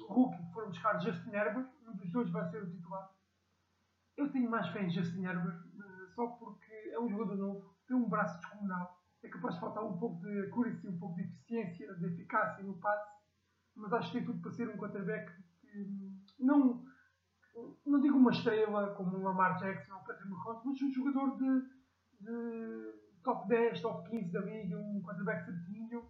o 0.00 0.12
Hulk 0.12 0.36
que 0.36 0.52
foram 0.52 0.68
buscar 0.68 0.98
Justin 0.98 1.30
Herbert, 1.30 1.68
um 1.86 1.96
dos 1.96 2.10
dois 2.10 2.30
vai 2.30 2.48
ser 2.50 2.62
o 2.62 2.70
titular. 2.70 3.10
Eu 4.16 4.30
tenho 4.30 4.50
mais 4.50 4.66
fé 4.68 4.82
em 4.82 4.90
Justin 4.90 5.24
Herbert, 5.24 5.62
só 6.14 6.26
porque 6.26 6.72
é 6.92 7.00
um 7.00 7.08
jogador 7.08 7.36
novo, 7.36 7.74
tem 7.86 7.96
um 7.96 8.08
braço 8.08 8.38
descomunal 8.40 9.02
é 9.22 9.28
capaz 9.28 9.54
de 9.54 9.60
faltar 9.60 9.84
um 9.84 9.96
pouco 9.98 10.20
de 10.20 10.46
accuracy, 10.46 10.88
um 10.88 10.98
pouco 10.98 11.14
de 11.14 11.22
eficiência, 11.22 11.94
de 11.94 12.06
eficácia 12.06 12.64
no 12.64 12.78
passe, 12.78 13.10
mas 13.76 13.92
acho 13.92 14.10
que 14.10 14.18
tem 14.18 14.26
tudo 14.26 14.40
para 14.40 14.50
ser 14.50 14.68
um 14.68 14.76
quarterback 14.76 15.32
que 15.60 16.12
não, 16.40 16.84
não 17.86 18.00
digo 18.00 18.18
uma 18.18 18.32
estrela 18.32 18.94
como 18.94 19.16
um 19.16 19.22
Lamar 19.22 19.58
Jackson 19.58 19.94
ou 19.94 20.00
Patrick 20.00 20.28
Mahomes, 20.28 20.62
mas 20.64 20.82
um 20.82 20.92
jogador 20.92 21.36
de, 21.36 21.60
de 22.20 23.20
top 23.22 23.48
10, 23.48 23.80
top 23.80 24.10
15 24.10 24.32
da 24.32 24.40
liga, 24.40 24.76
um 24.76 25.00
quarterback 25.02 25.44
certinho. 25.44 26.08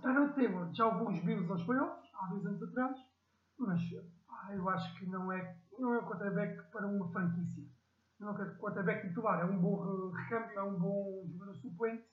Tyrell 0.00 0.32
Taylor 0.32 0.72
já 0.72 0.90
levou 0.92 1.10
os 1.10 1.20
Bills 1.24 1.50
aos 1.50 1.64
playoffs, 1.64 2.08
há 2.14 2.26
dois 2.28 2.46
anos 2.46 2.62
atrás, 2.62 2.96
mas 3.58 3.82
ah, 4.28 4.54
eu 4.54 4.68
acho 4.68 4.96
que 4.96 5.06
não 5.06 5.32
é, 5.32 5.58
não 5.78 5.94
é 5.94 5.98
um 5.98 6.06
quarterback 6.06 6.70
para 6.70 6.86
uma 6.86 7.10
franquícia 7.10 7.68
não 8.20 8.40
é 8.40 8.54
quarterback 8.56 9.08
titular, 9.08 9.40
é 9.40 9.44
um 9.44 9.58
bom 9.58 10.10
recâmbio, 10.10 10.58
é 10.58 10.62
um 10.62 10.78
bom 10.78 11.26
jogador 11.30 11.54
suplente. 11.56 12.04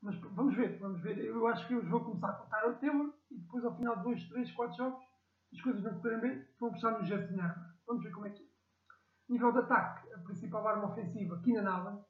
Mas 0.00 0.16
vamos 0.20 0.54
ver, 0.54 0.78
vamos 0.78 1.02
ver. 1.02 1.18
Eu 1.18 1.46
acho 1.48 1.66
que 1.66 1.74
eles 1.74 1.88
vão 1.88 2.04
começar 2.04 2.30
a 2.30 2.34
contar 2.34 2.68
o 2.68 2.76
Taylor 2.76 3.12
e 3.30 3.38
depois 3.38 3.64
ao 3.64 3.76
final 3.76 3.96
de 3.96 4.04
2, 4.04 4.28
3, 4.28 4.52
4 4.52 4.76
jogos 4.76 5.08
as 5.52 5.60
coisas 5.60 5.82
vão 5.82 6.00
correr 6.00 6.20
bem, 6.20 6.44
vão 6.60 6.70
puxar 6.70 6.92
no 6.92 7.04
Justin 7.04 7.34
Herbert. 7.34 7.74
Vamos 7.86 8.02
ver 8.02 8.12
como 8.12 8.26
é 8.26 8.30
que 8.30 8.42
é. 8.42 8.46
Nível 9.28 9.52
de 9.52 9.58
ataque, 9.58 10.12
a 10.12 10.18
principal 10.18 10.66
arma 10.66 10.90
ofensiva, 10.90 11.40
Keenan 11.42 11.70
Allen, 11.70 12.04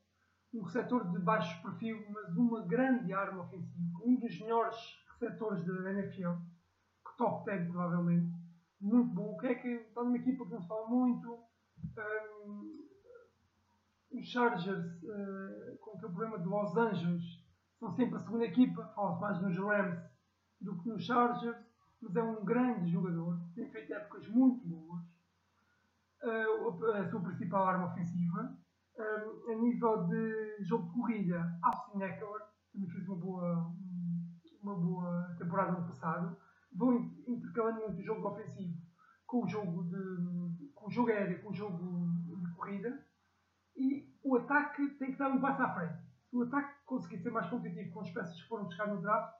um 0.54 0.62
receptor 0.62 1.10
de 1.10 1.18
baixo 1.20 1.62
perfil, 1.62 2.04
mas 2.10 2.36
uma 2.36 2.66
grande 2.66 3.12
arma 3.12 3.42
ofensiva, 3.42 3.98
um 4.04 4.16
dos 4.16 4.40
melhores 4.40 4.76
receptores 5.12 5.64
da 5.64 5.92
NFL, 5.92 6.32
que 7.04 7.16
top 7.16 7.44
10 7.44 7.68
provavelmente, 7.68 8.32
muito 8.80 9.14
bom. 9.14 9.34
O 9.34 9.38
que 9.38 9.48
é 9.48 9.54
que 9.54 9.68
está 9.68 10.02
numa 10.02 10.16
equipa 10.16 10.44
que 10.44 10.52
não 10.52 10.62
se 10.62 10.68
fala 10.68 10.88
muito, 10.88 11.44
um, 12.46 12.77
os 14.10 14.26
Chargers, 14.26 15.02
uh, 15.02 15.78
com 15.80 15.96
aquele 15.96 16.12
problema 16.12 16.38
de 16.38 16.48
Los 16.48 16.76
Angeles, 16.76 17.24
são 17.78 17.90
sempre 17.92 18.16
a 18.16 18.20
segunda 18.20 18.44
equipa, 18.44 18.86
fala-se 18.94 19.20
mais 19.20 19.42
nos 19.42 19.56
Rams 19.56 20.00
do 20.60 20.76
que 20.78 20.88
nos 20.88 21.04
Chargers, 21.04 21.56
mas 22.00 22.16
é 22.16 22.22
um 22.22 22.44
grande 22.44 22.90
jogador, 22.90 23.38
tem 23.54 23.70
feito 23.70 23.92
épocas 23.92 24.26
muito 24.28 24.66
boas, 24.66 25.02
uh, 26.22 26.92
a 26.94 27.04
sua 27.08 27.20
principal 27.20 27.66
arma 27.66 27.86
ofensiva. 27.86 28.56
Uh, 28.96 29.52
a 29.52 29.54
nível 29.54 30.08
de 30.08 30.64
jogo 30.64 30.88
de 30.88 30.94
corrida, 30.94 31.58
Austin 31.62 32.02
Eckler 32.02 32.42
também 32.72 32.90
fez 32.90 33.06
uma 33.06 33.16
boa, 33.16 33.72
uma 34.60 34.74
boa 34.74 35.36
temporada 35.38 35.70
no 35.70 35.86
passado. 35.86 36.36
Vão 36.72 36.96
intercalando 37.26 37.80
muito 37.80 38.00
o 38.00 38.04
jogo 38.04 38.28
ofensivo 38.28 38.76
com 39.24 39.44
o 39.44 39.48
jogo, 39.48 39.84
de, 39.84 40.72
com 40.74 40.88
o 40.88 40.90
jogo 40.90 41.10
aéreo, 41.10 41.40
com 41.42 41.50
o 41.50 41.54
jogo 41.54 42.08
de 42.42 42.50
corrida 42.54 43.06
e 43.78 44.12
o 44.22 44.36
ataque 44.36 44.88
tem 44.98 45.12
que 45.12 45.18
dar 45.18 45.30
um 45.30 45.40
passo 45.40 45.62
à 45.62 45.74
frente. 45.74 46.02
Se 46.28 46.36
o 46.36 46.42
ataque 46.42 46.84
conseguir 46.84 47.18
ser 47.18 47.30
mais 47.30 47.48
competitivo 47.48 47.92
com 47.92 48.00
as 48.00 48.10
peças 48.10 48.42
que 48.42 48.48
foram 48.48 48.64
buscar 48.64 48.88
no 48.88 49.00
draft, 49.00 49.34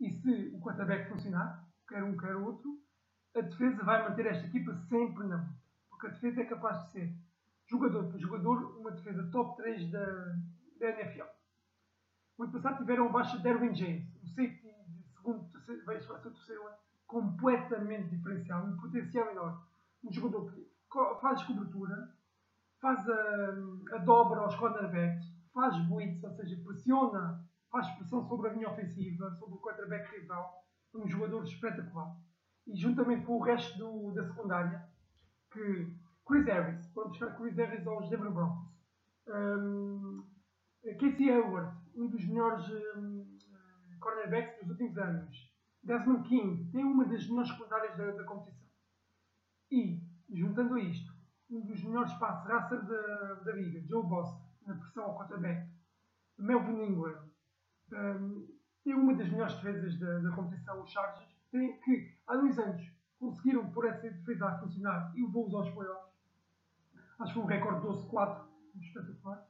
e 0.00 0.10
se 0.10 0.50
o 0.54 0.60
quarterback 0.60 1.08
funcionar, 1.08 1.66
quer 1.88 2.04
um, 2.04 2.16
quer 2.16 2.36
outro, 2.36 2.78
a 3.36 3.40
defesa 3.40 3.82
vai 3.82 4.08
manter 4.08 4.26
esta 4.26 4.46
equipa 4.46 4.74
sempre 4.88 5.26
na 5.26 5.36
luta. 5.36 5.64
Porque 5.88 6.06
a 6.06 6.10
defesa 6.10 6.40
é 6.42 6.44
capaz 6.44 6.84
de 6.84 6.92
ser 6.92 7.16
jogador 7.66 8.10
por 8.10 8.20
jogador, 8.20 8.78
uma 8.78 8.90
defesa 8.90 9.28
top 9.30 9.56
3 9.56 9.90
da, 9.90 10.04
da 10.78 10.90
NFL. 10.90 11.26
O 12.36 12.42
ano 12.42 12.52
passado 12.52 12.78
tiveram 12.78 13.06
abaixo 13.06 13.36
de 13.36 13.42
Derwin 13.42 13.74
James, 13.74 14.04
o 14.22 14.26
safety 14.28 14.68
de 14.88 15.08
segundo, 15.16 15.50
terceiro, 15.50 15.84
vai 15.84 16.00
ser 16.00 16.12
o 16.12 16.18
terceiro 16.18 16.66
ano, 16.66 16.76
completamente 17.06 18.10
diferencial, 18.10 18.66
um 18.66 18.76
potencial 18.76 19.30
enorme. 19.30 19.62
Um 20.02 20.12
jogador 20.12 20.52
que 20.52 20.68
faz 21.20 21.42
cobertura, 21.44 22.12
faz 22.84 23.08
a, 23.08 23.96
a 23.96 23.98
dobra 24.00 24.40
aos 24.40 24.54
cornerbacks, 24.56 25.24
faz 25.54 25.74
blitz, 25.88 26.22
ou 26.22 26.30
seja, 26.32 26.62
pressiona, 26.62 27.42
faz 27.70 27.88
pressão 27.92 28.22
sobre 28.28 28.50
a 28.50 28.52
linha 28.52 28.68
ofensiva, 28.68 29.30
sobre 29.36 29.54
o 29.54 29.58
quarterback 29.58 30.14
rival. 30.14 30.62
É 30.94 30.98
um 30.98 31.08
jogador 31.08 31.42
espetacular. 31.44 32.14
E 32.66 32.76
juntamente 32.76 33.24
com 33.24 33.38
o 33.38 33.42
resto 33.42 33.78
do, 33.78 34.12
da 34.12 34.26
secundária, 34.26 34.86
que 35.50 35.96
Chris 36.26 36.44
Harris, 36.44 36.86
foram 36.92 37.08
buscar 37.08 37.34
Chris 37.36 37.56
Harris 37.56 37.86
aos 37.86 38.10
Denver 38.10 38.30
Broncos. 38.30 38.68
Um, 39.28 40.22
Casey 41.00 41.30
Hayward, 41.30 41.74
um 41.94 42.08
dos 42.08 42.22
melhores 42.26 42.68
um, 42.96 43.26
cornerbacks 43.98 44.60
dos 44.60 44.72
últimos 44.72 44.98
anos. 44.98 45.54
Desmond 45.82 46.28
King 46.28 46.70
tem 46.70 46.84
uma 46.84 47.06
das 47.06 47.26
melhores 47.28 47.48
secundárias 47.48 47.96
da, 47.96 48.10
da 48.10 48.24
competição. 48.24 48.68
E, 49.70 50.02
juntando 50.30 50.76
isto, 50.76 51.13
um 51.50 51.60
dos 51.60 51.82
melhores 51.82 52.12
passos 52.14 52.48
raça 52.48 52.76
da, 52.76 53.34
da 53.34 53.52
liga, 53.52 53.80
Joe 53.86 54.04
Boss, 54.04 54.28
na 54.66 54.74
pressão 54.74 55.04
ao 55.04 55.18
quarterback, 55.18 55.68
Melvin 56.38 56.82
Ingram, 56.84 57.22
um, 57.92 58.48
tem 58.82 58.94
uma 58.94 59.14
das 59.14 59.28
melhores 59.28 59.54
defesas 59.54 59.98
da, 59.98 60.18
da 60.18 60.30
competição, 60.32 60.82
os 60.82 60.90
Chargers, 60.90 61.34
que 61.50 62.14
há 62.26 62.36
dois 62.36 62.58
anos 62.58 62.82
conseguiram 63.18 63.70
por 63.70 63.86
essa 63.86 64.10
defesa 64.10 64.46
a 64.46 64.58
funcionar 64.58 65.12
e 65.16 65.22
levou-os 65.22 65.54
aos 65.54 65.70
playoffs. 65.70 66.12
Acho 67.18 67.32
que 67.32 67.34
foi 67.34 67.42
um 67.42 67.46
recorde 67.46 67.86
12-4, 67.86 68.44
espetacular. 68.80 69.48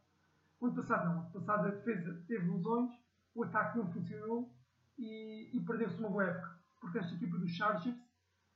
O 0.61 0.67
ano 0.67 0.77
passado 0.77 1.05
não, 1.07 1.17
o 1.17 1.21
ano 1.21 1.31
passado 1.31 1.67
a 1.67 1.71
defesa 1.71 2.23
teve 2.29 2.49
lesões, 2.49 2.91
o 3.35 3.43
ataque 3.43 3.79
não 3.79 3.91
funcionou 3.91 4.53
e, 4.99 5.51
e 5.53 5.61
perdeu-se 5.61 5.99
uma 5.99 6.11
boa 6.11 6.25
época. 6.25 6.59
Porque 6.81 6.99
esta 6.99 7.15
equipa 7.15 7.39
dos 7.39 7.51
Chargers 7.51 7.97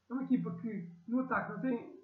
é 0.09 0.13
uma 0.13 0.23
equipa 0.23 0.55
que 0.57 0.91
no 1.07 1.21
ataque 1.21 1.53
não 1.53 1.61
tem, 1.61 1.98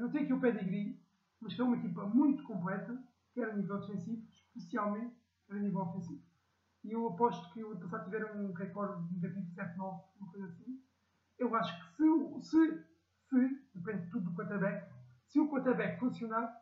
não 0.00 0.10
tem 0.10 0.24
aqui 0.24 0.32
o 0.32 0.40
pedigree, 0.40 1.00
mas 1.40 1.54
que 1.54 1.60
é 1.60 1.64
uma 1.64 1.76
equipa 1.76 2.04
muito 2.06 2.42
completa, 2.44 3.00
quer 3.32 3.50
a 3.50 3.54
nível 3.54 3.80
defensivo, 3.80 4.26
especialmente 4.30 5.14
a 5.50 5.54
nível 5.54 5.80
ofensivo. 5.80 6.22
E 6.84 6.92
eu 6.92 7.06
aposto 7.08 7.52
que 7.52 7.62
o 7.62 7.72
ano 7.72 7.80
passado 7.80 8.04
tiveram 8.04 8.40
um 8.40 8.52
recorde 8.52 9.14
negativo 9.14 9.46
7-9, 9.54 10.04
uma 10.20 10.30
coisa 10.30 10.46
assim. 10.46 10.82
Eu 11.38 11.54
acho 11.54 11.96
que 11.96 12.42
se, 12.42 12.42
se, 12.42 12.84
se 13.28 13.78
depende 13.78 14.10
tudo 14.10 14.30
do 14.30 14.36
quarterback, 14.36 14.90
se 15.26 15.38
o 15.38 15.48
quarterback 15.48 15.98
funcionar, 16.00 16.56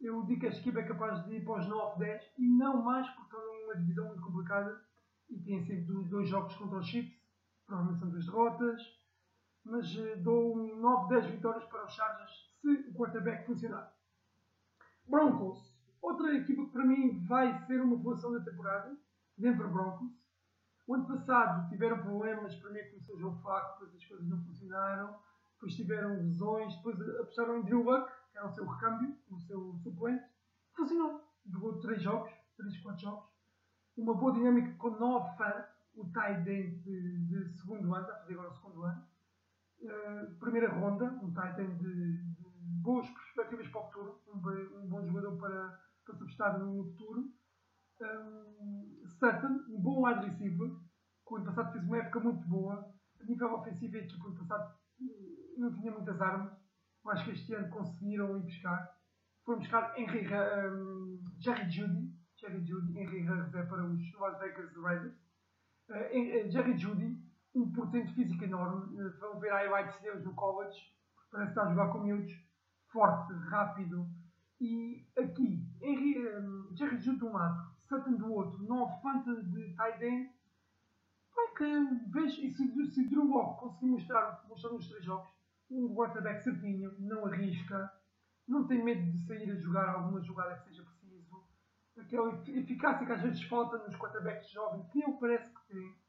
eu 0.00 0.22
digo 0.24 0.40
que 0.40 0.46
esta 0.46 0.60
equipa 0.60 0.80
é 0.80 0.88
capaz 0.88 1.24
de 1.24 1.36
ir 1.36 1.44
para 1.44 1.60
os 1.60 1.66
9, 1.68 1.98
10 1.98 2.32
e 2.38 2.48
não 2.48 2.82
mais 2.82 3.08
porque 3.10 3.36
é 3.36 3.64
uma 3.64 3.76
divisão 3.76 4.08
muito 4.08 4.22
complicada 4.22 4.80
e 5.30 5.38
tem 5.38 5.64
sempre 5.64 6.04
dois 6.08 6.28
jogos 6.28 6.54
contra 6.56 6.78
os 6.78 6.86
Chiefs, 6.86 7.16
provavelmente 7.66 8.00
são 8.00 8.10
duas 8.10 8.26
derrotas, 8.26 8.82
mas 9.64 9.96
eh, 9.96 10.16
dou 10.16 10.56
9, 10.56 11.08
10 11.14 11.26
vitórias 11.26 11.64
para 11.64 11.84
os 11.84 11.92
Chargers 11.92 12.52
se 12.60 12.68
o 12.88 12.94
quarterback 12.94 13.46
funcionar. 13.46 13.92
Broncos, 15.06 15.74
outra 16.00 16.34
equipa 16.34 16.64
que 16.64 16.72
para 16.72 16.84
mim 16.84 17.24
vai 17.26 17.58
ser 17.66 17.80
uma 17.80 17.96
revelação 17.96 18.32
da 18.32 18.40
temporada, 18.40 18.96
Denver 19.36 19.68
Broncos. 19.68 20.08
O 20.86 20.94
ano 20.94 21.06
passado 21.06 21.68
tiveram 21.68 22.02
problemas, 22.02 22.54
primeiro 22.56 22.90
começou 22.90 23.16
o 23.16 23.20
jogo 23.20 23.40
fraco, 23.40 23.80
depois 23.80 23.96
as 23.96 24.04
coisas 24.04 24.28
não 24.28 24.44
funcionaram, 24.44 25.18
depois 25.54 25.74
tiveram 25.74 26.22
lesões, 26.22 26.76
depois 26.76 27.00
apostaram 27.20 27.58
em 27.58 27.62
Drew 27.62 27.82
Luck, 27.82 28.10
que 28.30 28.38
era 28.38 28.46
o 28.46 28.50
seu 28.50 28.66
recâmbio, 28.66 29.16
o 29.30 29.38
seu 29.40 29.74
suplente, 29.82 30.24
funcionou. 30.74 31.22
Jogou 31.46 31.78
3 31.80 32.02
jogos, 32.02 32.30
3, 32.56 32.78
4 32.78 33.00
jogos, 33.02 33.28
uma 33.96 34.14
boa 34.14 34.32
dinâmica 34.32 34.74
com 34.78 34.90
9 34.90 35.36
fãs, 35.36 35.66
o 35.94 36.04
tight 36.10 36.48
end 36.48 36.76
de, 36.82 37.26
de, 37.26 37.52
segundo 37.58 37.94
ano, 37.94 38.04
está 38.04 38.16
a 38.16 38.20
fazer 38.20 38.32
agora 38.34 38.50
o 38.50 38.54
segundo 38.54 38.82
ano. 38.82 39.06
Uh, 39.84 40.34
primeira 40.38 40.72
ronda, 40.72 41.04
um 41.22 41.30
tight 41.34 41.60
end 41.60 41.76
de, 41.76 42.22
de, 42.22 42.44
boas 42.80 43.06
perspectivas 43.06 43.68
para 43.68 43.80
o 43.80 43.84
futuro, 43.84 44.22
um, 44.28 44.82
um 44.82 44.88
bom 44.88 45.06
jogador 45.06 45.36
para, 45.36 45.78
para 46.06 46.14
subestar 46.16 46.58
no 46.58 46.84
futuro. 46.84 47.30
Um, 48.00 49.02
Sutton, 49.06 49.60
um 49.68 49.82
bom 49.82 50.06
wide 50.06 50.24
receiver, 50.24 50.70
que 51.28 51.34
ano 51.34 51.44
passado 51.44 51.72
fez 51.72 51.84
uma 51.84 51.98
época 51.98 52.20
muito 52.20 52.48
boa. 52.48 52.94
A 53.20 53.24
nível 53.24 53.54
ofensivo, 53.54 53.96
a 53.96 54.26
ano 54.26 54.38
passado 54.38 54.74
não 55.58 55.74
tinha 55.74 55.92
muitas 55.92 56.18
armas. 56.20 56.52
Acho 57.06 57.24
que 57.26 57.30
este 57.32 57.54
ano 57.54 57.68
conseguiram 57.68 58.38
ir 58.38 58.42
buscar. 58.42 58.90
Foram 59.44 59.58
buscar 59.58 59.98
Henry, 59.98 60.26
um, 60.26 61.22
Jerry 61.40 61.70
Judy, 61.70 62.10
Jerry 62.36 62.64
Judy, 62.64 62.98
Henry 62.98 63.26
Ruggs 63.26 63.68
para 63.68 63.84
os 63.84 64.12
Las 64.18 64.38
Vegas 64.40 64.74
Raiders. 64.76 65.14
Uh, 65.90 66.50
Jerry 66.50 66.78
Judy, 66.78 67.22
um 67.54 67.72
portento 67.72 68.12
físico 68.14 68.44
enorme. 68.44 69.00
Uh, 69.00 69.18
vão 69.20 69.38
ver 69.38 69.50
highlights 69.50 70.00
deles 70.00 70.24
no 70.24 70.34
college. 70.34 70.78
Parece 71.30 71.50
estar 71.50 71.64
a 71.64 71.70
jogar 71.70 71.92
com 71.92 72.00
miúdos. 72.00 72.32
Forte, 72.92 73.32
rápido. 73.48 74.08
E 74.60 75.06
aqui, 75.18 75.66
Henry, 75.82 76.18
um, 76.38 76.74
Jerry 76.76 77.00
Judy 77.00 77.18
de 77.18 77.24
um 77.24 77.32
lado, 77.32 77.74
Sutton 77.82 78.14
do 78.14 78.32
outro, 78.32 78.62
não 78.64 78.88
fanta 79.00 79.42
de 79.42 79.74
tight 79.74 80.02
end. 80.04 80.30
É 81.36 81.48
que 81.56 82.10
vejo, 82.10 82.40
e 82.40 82.50
se, 82.50 82.90
se 82.92 83.08
Drew 83.08 83.24
Lock 83.24 83.60
conseguir 83.60 83.86
mostrar, 83.86 84.44
mostrar 84.48 84.70
nos 84.70 84.88
três 84.88 85.04
jogos, 85.04 85.28
um 85.68 85.92
quarterback 85.94 86.42
certinho, 86.42 86.94
não 87.00 87.26
arrisca, 87.26 87.92
não 88.46 88.66
tem 88.66 88.84
medo 88.84 89.10
de 89.10 89.18
sair 89.26 89.50
a 89.50 89.56
jogar 89.56 89.88
alguma 89.94 90.22
jogada 90.22 90.54
que 90.56 90.68
seja 90.68 90.84
preciso, 90.84 91.44
aquela 91.98 92.42
eficácia 92.46 93.06
que 93.06 93.12
às 93.12 93.22
vezes 93.22 93.42
falta 93.44 93.78
nos 93.78 93.96
quarterbacks 93.96 94.50
jovens, 94.50 94.86
que 94.90 95.02
ele 95.02 95.12
parece 95.14 95.52
que 95.52 95.66
tem. 95.66 96.03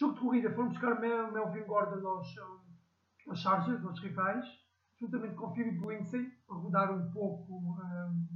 Jogo 0.00 0.14
de 0.14 0.20
corrida, 0.20 0.50
foram 0.54 0.70
buscar 0.70 0.98
Mel, 0.98 1.30
Melvin 1.30 1.62
Gordon 1.64 2.08
aos, 2.08 2.34
aos 3.28 3.38
Chargers, 3.38 3.84
aos 3.84 4.00
rivais, 4.00 4.46
juntamente 4.98 5.34
com 5.34 5.52
Philip 5.52 5.78
Lindsay, 5.78 6.26
para 6.46 6.56
rodar 6.56 6.90
um 6.90 7.10
pouco 7.10 7.52
um, 7.52 8.26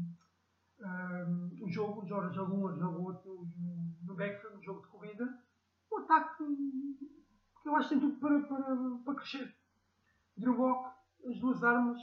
um, 0.79 1.65
o 1.65 1.71
jogo, 1.71 2.03
o 2.03 2.07
joga 2.07 2.53
um, 2.53 2.77
joga 2.77 2.99
outro 2.99 3.49
no, 3.57 3.97
no 4.03 4.15
backfield, 4.15 4.57
no 4.57 4.63
jogo 4.63 4.83
de 4.83 4.89
corrida. 4.89 5.39
Um 5.91 6.01
ataque 6.01 6.45
que 7.63 7.69
eu 7.71 7.77
acho 7.77 7.89
que 7.89 7.95
tem 7.99 8.11
tudo 8.11 8.21
para, 8.21 8.43
para, 8.43 8.77
para 9.03 9.15
crescer. 9.15 9.57
Drew 10.37 10.59
Lock, 10.59 10.95
as 11.27 11.41
duas 11.41 11.65
armas, 11.65 11.99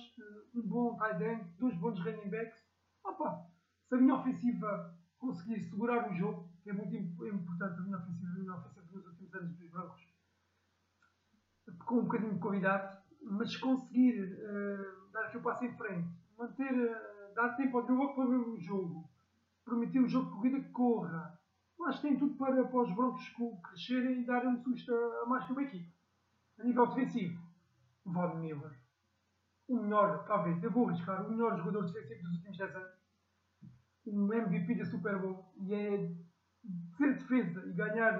um 0.55 0.61
bom 0.63 0.97
tight 0.97 1.23
end, 1.23 1.43
dois 1.59 1.77
bons 1.77 2.03
running 2.03 2.31
backs. 2.31 2.59
Opa, 3.03 3.45
se 3.87 3.93
a 3.93 3.99
minha 3.99 4.15
ofensiva 4.15 4.97
conseguir 5.19 5.61
segurar 5.61 6.09
o 6.09 6.15
jogo, 6.15 6.49
que 6.63 6.71
é 6.71 6.73
muito 6.73 6.95
importante 6.95 7.79
a 7.79 7.83
minha 7.83 7.97
ofensiva, 7.97 8.31
a 8.31 8.39
minha 8.39 8.55
ofensiva 8.55 8.80
últimos 9.33 9.75
anos 9.75 10.01
dos 10.01 10.11
com 11.85 11.99
um 11.99 12.03
bocadinho 12.03 12.33
de 12.33 12.39
qualidade, 12.39 12.97
mas 13.23 13.55
conseguir 13.57 14.21
uh, 14.21 15.11
dar 15.11 15.25
aqui 15.25 15.37
o 15.37 15.41
passo 15.41 15.65
em 15.65 15.75
frente, 15.77 16.09
manter, 16.37 16.71
uh, 16.71 17.33
dar 17.35 17.55
tempo 17.55 17.77
ao 17.77 17.85
Drew 17.85 18.13
para 18.15 18.25
ver 18.25 18.37
o 18.37 18.59
jogo, 18.59 19.09
permitir 19.65 19.99
o 19.99 20.07
jogo 20.07 20.29
de 20.29 20.35
corrida 20.35 20.59
que 20.61 20.71
corra, 20.71 21.39
eu 21.79 21.85
acho 21.85 22.01
que 22.01 22.07
tem 22.07 22.17
tudo 22.17 22.35
para, 22.35 22.63
para 22.63 22.81
os 22.81 22.95
Broncos 22.95 23.27
crescerem 23.63 24.21
e 24.21 24.25
darem 24.25 24.49
um 24.49 24.63
susto 24.63 24.93
a, 24.93 25.25
mais 25.25 25.45
que 25.45 25.51
uma 25.51 25.63
equipa. 25.63 25.91
A 26.59 26.63
nível 26.63 26.87
defensivo, 26.87 27.41
Von 28.05 28.35
Miller. 28.35 28.79
O 29.67 29.81
melhor, 29.81 30.23
talvez, 30.25 30.61
eu 30.63 30.71
vou 30.71 30.89
arriscar, 30.89 31.25
o 31.25 31.31
melhor 31.31 31.57
jogador 31.57 31.85
defensivo 31.85 32.21
dos 32.21 32.35
últimos 32.35 32.57
10 32.57 32.75
anos. 32.75 33.01
Um 34.05 34.33
MVP 34.33 34.75
da 34.75 34.85
Super 34.85 35.19
Bowl. 35.19 35.51
E 35.57 35.73
é 35.73 36.15
ser 36.97 37.17
defesa 37.17 37.65
e 37.65 37.73
ganhar 37.73 38.19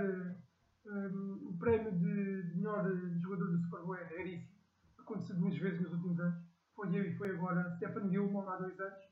um, 0.85 1.49
o 1.49 1.57
prémio 1.57 1.91
de 1.91 2.55
melhor 2.55 2.85
jogador 3.19 3.51
da 3.51 3.59
Super 3.59 3.81
Bowl 3.81 3.95
é 3.95 4.03
raríssimo. 4.03 4.59
Aconteceu 4.97 5.35
duas 5.37 5.57
vezes 5.57 5.81
nos 5.81 5.93
últimos 5.93 6.19
anos. 6.19 6.43
Foi 6.75 6.89
eu 6.89 7.05
e 7.05 7.17
foi 7.17 7.31
agora 7.31 7.75
Stephen 7.75 8.09
Gilmore 8.09 8.47
há 8.47 8.57
dois 8.57 8.79
anos, 8.79 9.03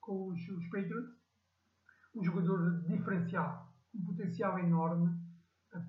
com 0.00 0.28
os, 0.28 0.48
os 0.48 0.64
Patriots. 0.66 1.14
Um 2.14 2.22
jogador 2.22 2.82
diferencial, 2.82 3.72
um 3.94 4.04
potencial 4.04 4.58
enorme, 4.58 5.18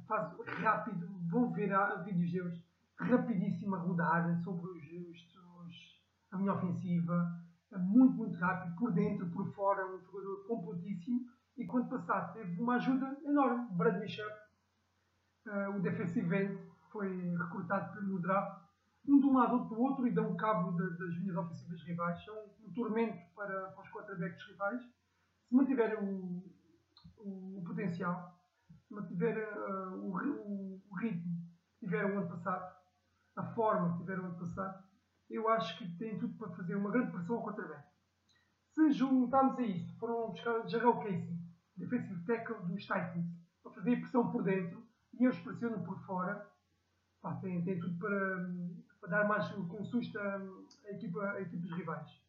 faz 0.08 0.34
rápido, 0.48 1.08
vão 1.30 1.52
ver 1.52 1.70
vídeos 2.04 2.32
deles 2.32 2.64
rapidíssimo 2.98 3.76
a 3.76 3.80
rodar 3.80 4.42
sobre 4.44 4.72
os, 4.72 4.84
os, 4.84 5.36
os, 5.66 6.02
a 6.32 6.38
minha 6.38 6.54
ofensiva, 6.54 7.46
muito, 7.78 8.16
muito 8.16 8.38
rápido, 8.38 8.76
por 8.76 8.92
dentro, 8.92 9.30
por 9.32 9.54
fora, 9.54 9.86
um 9.86 10.00
jogador 10.00 10.48
completíssimo. 10.48 11.22
E 11.58 11.66
quando 11.66 11.90
passado 11.90 12.34
teve 12.34 12.60
uma 12.62 12.76
ajuda 12.76 13.18
enorme. 13.24 13.68
Brad 13.76 14.00
Bishop, 14.00 14.30
uh, 15.48 15.76
o 15.76 15.80
defensive 15.80 16.36
end, 16.36 16.60
foi 16.92 17.10
recrutado 17.36 18.02
no 18.02 18.20
draft. 18.20 18.64
Um 19.08 19.20
de 19.20 19.26
um 19.28 19.38
lado, 19.38 19.54
outro 19.54 19.76
do 19.76 19.82
outro, 19.82 20.08
e 20.08 20.12
dão 20.12 20.36
cabo 20.36 20.72
das 20.72 21.14
linhas 21.16 21.36
ofensivas 21.36 21.82
rivais. 21.84 22.24
São 22.24 22.36
um 22.64 22.74
tormento 22.74 23.20
para, 23.36 23.70
para 23.72 23.84
os 23.84 23.90
quarterbacks 23.90 24.48
rivais. 24.48 24.82
Se 24.82 25.56
mantiverem 25.56 25.98
o, 25.98 26.44
o, 27.18 27.60
o 27.60 27.64
potencial, 27.64 28.36
se 28.88 28.94
mantiverem 28.94 29.44
uh, 29.44 29.96
o, 29.96 30.18
o, 30.18 30.84
o 30.90 30.96
ritmo 30.96 31.38
que 31.74 31.86
tiveram 31.86 32.16
o 32.16 32.20
ano 32.20 32.30
passado, 32.30 32.76
a 33.36 33.44
forma 33.54 33.92
que 33.94 34.00
tiveram 34.00 34.26
ano 34.26 34.40
passado, 34.40 34.84
eu 35.30 35.50
acho 35.50 35.78
que 35.78 35.98
tem 35.98 36.18
tudo 36.18 36.36
para 36.38 36.56
fazer 36.56 36.76
uma 36.76 36.92
grande 36.92 37.12
pressão 37.12 37.36
ao 37.36 37.44
quarterback. 37.44 37.84
Se 38.74 38.92
juntarmos 38.92 39.58
a 39.58 39.62
isto, 39.62 39.98
foram 40.00 40.32
buscar 40.32 40.68
Jarrell 40.68 41.00
Casey, 41.00 41.38
defensive 41.78 42.26
tackle 42.26 42.66
dos 42.68 42.84
Titans, 42.84 43.26
para 43.62 43.72
fazer 43.72 43.98
pressão 43.98 44.32
por 44.32 44.44
dentro 44.44 44.85
e 45.20 45.26
eles 45.26 45.40
pressionam 45.40 45.84
por 45.84 46.00
fora. 46.06 46.50
Pá, 47.22 47.36
tem, 47.36 47.64
tem 47.64 47.80
tudo 47.80 47.98
para, 47.98 48.50
para 49.00 49.10
dar 49.10 49.28
mais 49.28 49.48
com 49.50 49.84
susto 49.84 50.18
a, 50.20 50.38
a, 50.86 50.92
equipa, 50.92 51.24
a 51.32 51.42
equipas 51.42 51.72
rivais. 51.72 52.22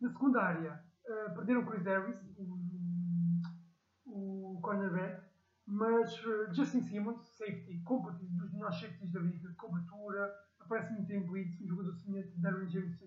Na 0.00 0.10
secundária, 0.10 0.82
uh, 1.06 1.34
perderam 1.34 1.64
Chris 1.64 1.84
Harris, 1.84 2.18
o, 2.36 3.42
o 4.06 4.60
cornerback, 4.60 5.22
mas 5.66 6.12
uh, 6.24 6.52
Justin 6.54 6.82
Simmons, 6.82 7.22
safety, 7.36 7.80
competente, 7.84 8.32
dos 8.34 8.52
melhores 8.52 8.80
safeties 8.80 9.12
da 9.12 9.20
liga, 9.20 9.54
cobertura, 9.54 10.34
aparece 10.60 10.92
muito 10.92 11.12
em 11.12 11.26
blitz, 11.26 11.60
um 11.60 11.68
jogador 11.68 11.94
semelhante 11.94 12.34
de 12.34 12.40
Darren 12.42 12.68
James, 12.68 12.98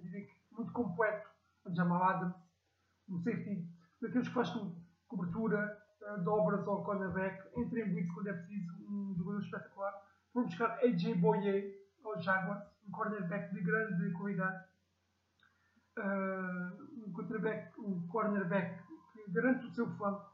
muito 0.51 0.71
completo, 0.71 1.29
Jamal 1.73 2.03
Adams, 2.03 2.35
um 3.09 3.19
safety 3.19 3.67
daqueles 4.01 4.27
que 4.27 4.33
faz 4.33 4.49
cobertura, 5.07 5.77
uh, 6.01 6.23
dobras 6.23 6.67
ao 6.67 6.83
cornerback, 6.83 7.47
entra 7.59 7.79
em 7.79 7.93
blitz 7.93 8.11
quando 8.13 8.27
é 8.27 8.33
preciso, 8.33 8.74
um 8.89 9.15
jogador 9.15 9.39
espetacular. 9.41 9.93
Foram 10.31 10.47
buscar 10.47 10.79
AJ 10.83 11.15
Boye 11.15 11.85
ao 12.03 12.21
Jaguars, 12.21 12.63
um 12.87 12.91
cornerback 12.91 13.53
de 13.53 13.61
grande 13.61 14.11
qualidade. 14.13 14.65
Uh, 15.97 16.83
um, 16.93 17.13
um 17.79 18.07
cornerback 18.07 18.83
que 19.13 19.31
garante 19.31 19.65
o 19.65 19.71
seu 19.71 19.89
flanco, 19.95 20.29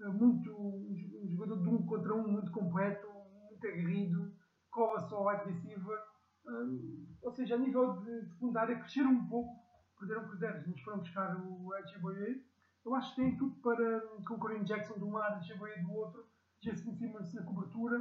uh, 0.00 0.12
muito, 0.12 0.50
um 0.56 1.28
jogador 1.30 1.62
de 1.62 1.68
um 1.68 1.86
contra 1.86 2.14
um 2.14 2.26
muito 2.26 2.50
completo, 2.50 3.06
muito 3.50 3.66
aguerrido, 3.66 4.34
cova 4.70 5.00
só 5.00 5.28
receiver. 5.44 5.98
Uh, 6.46 7.06
ou 7.22 7.32
seja, 7.32 7.56
a 7.56 7.58
nível 7.58 8.00
de 8.00 8.26
secundária 8.28 8.78
cresceram 8.78 9.10
um 9.10 9.28
pouco, 9.28 9.52
perderam 9.98 10.28
cruzeiros, 10.28 10.66
mas 10.66 10.80
foram 10.80 10.98
buscar 10.98 11.36
o 11.36 11.72
AJ 11.74 11.98
Boye. 11.98 12.44
Eu 12.84 12.94
acho 12.94 13.14
que 13.14 13.20
tem 13.20 13.36
tudo 13.36 13.56
para 13.60 14.00
concorrer 14.24 14.62
Jackson 14.64 14.94
de 14.94 15.04
um 15.04 15.12
lado, 15.12 15.36
AJ 15.36 15.58
Boye 15.58 15.82
do 15.82 15.92
outro, 15.92 16.24
Jason 16.62 16.94
Simmons 16.96 17.32
na 17.34 17.42
cobertura 17.42 18.00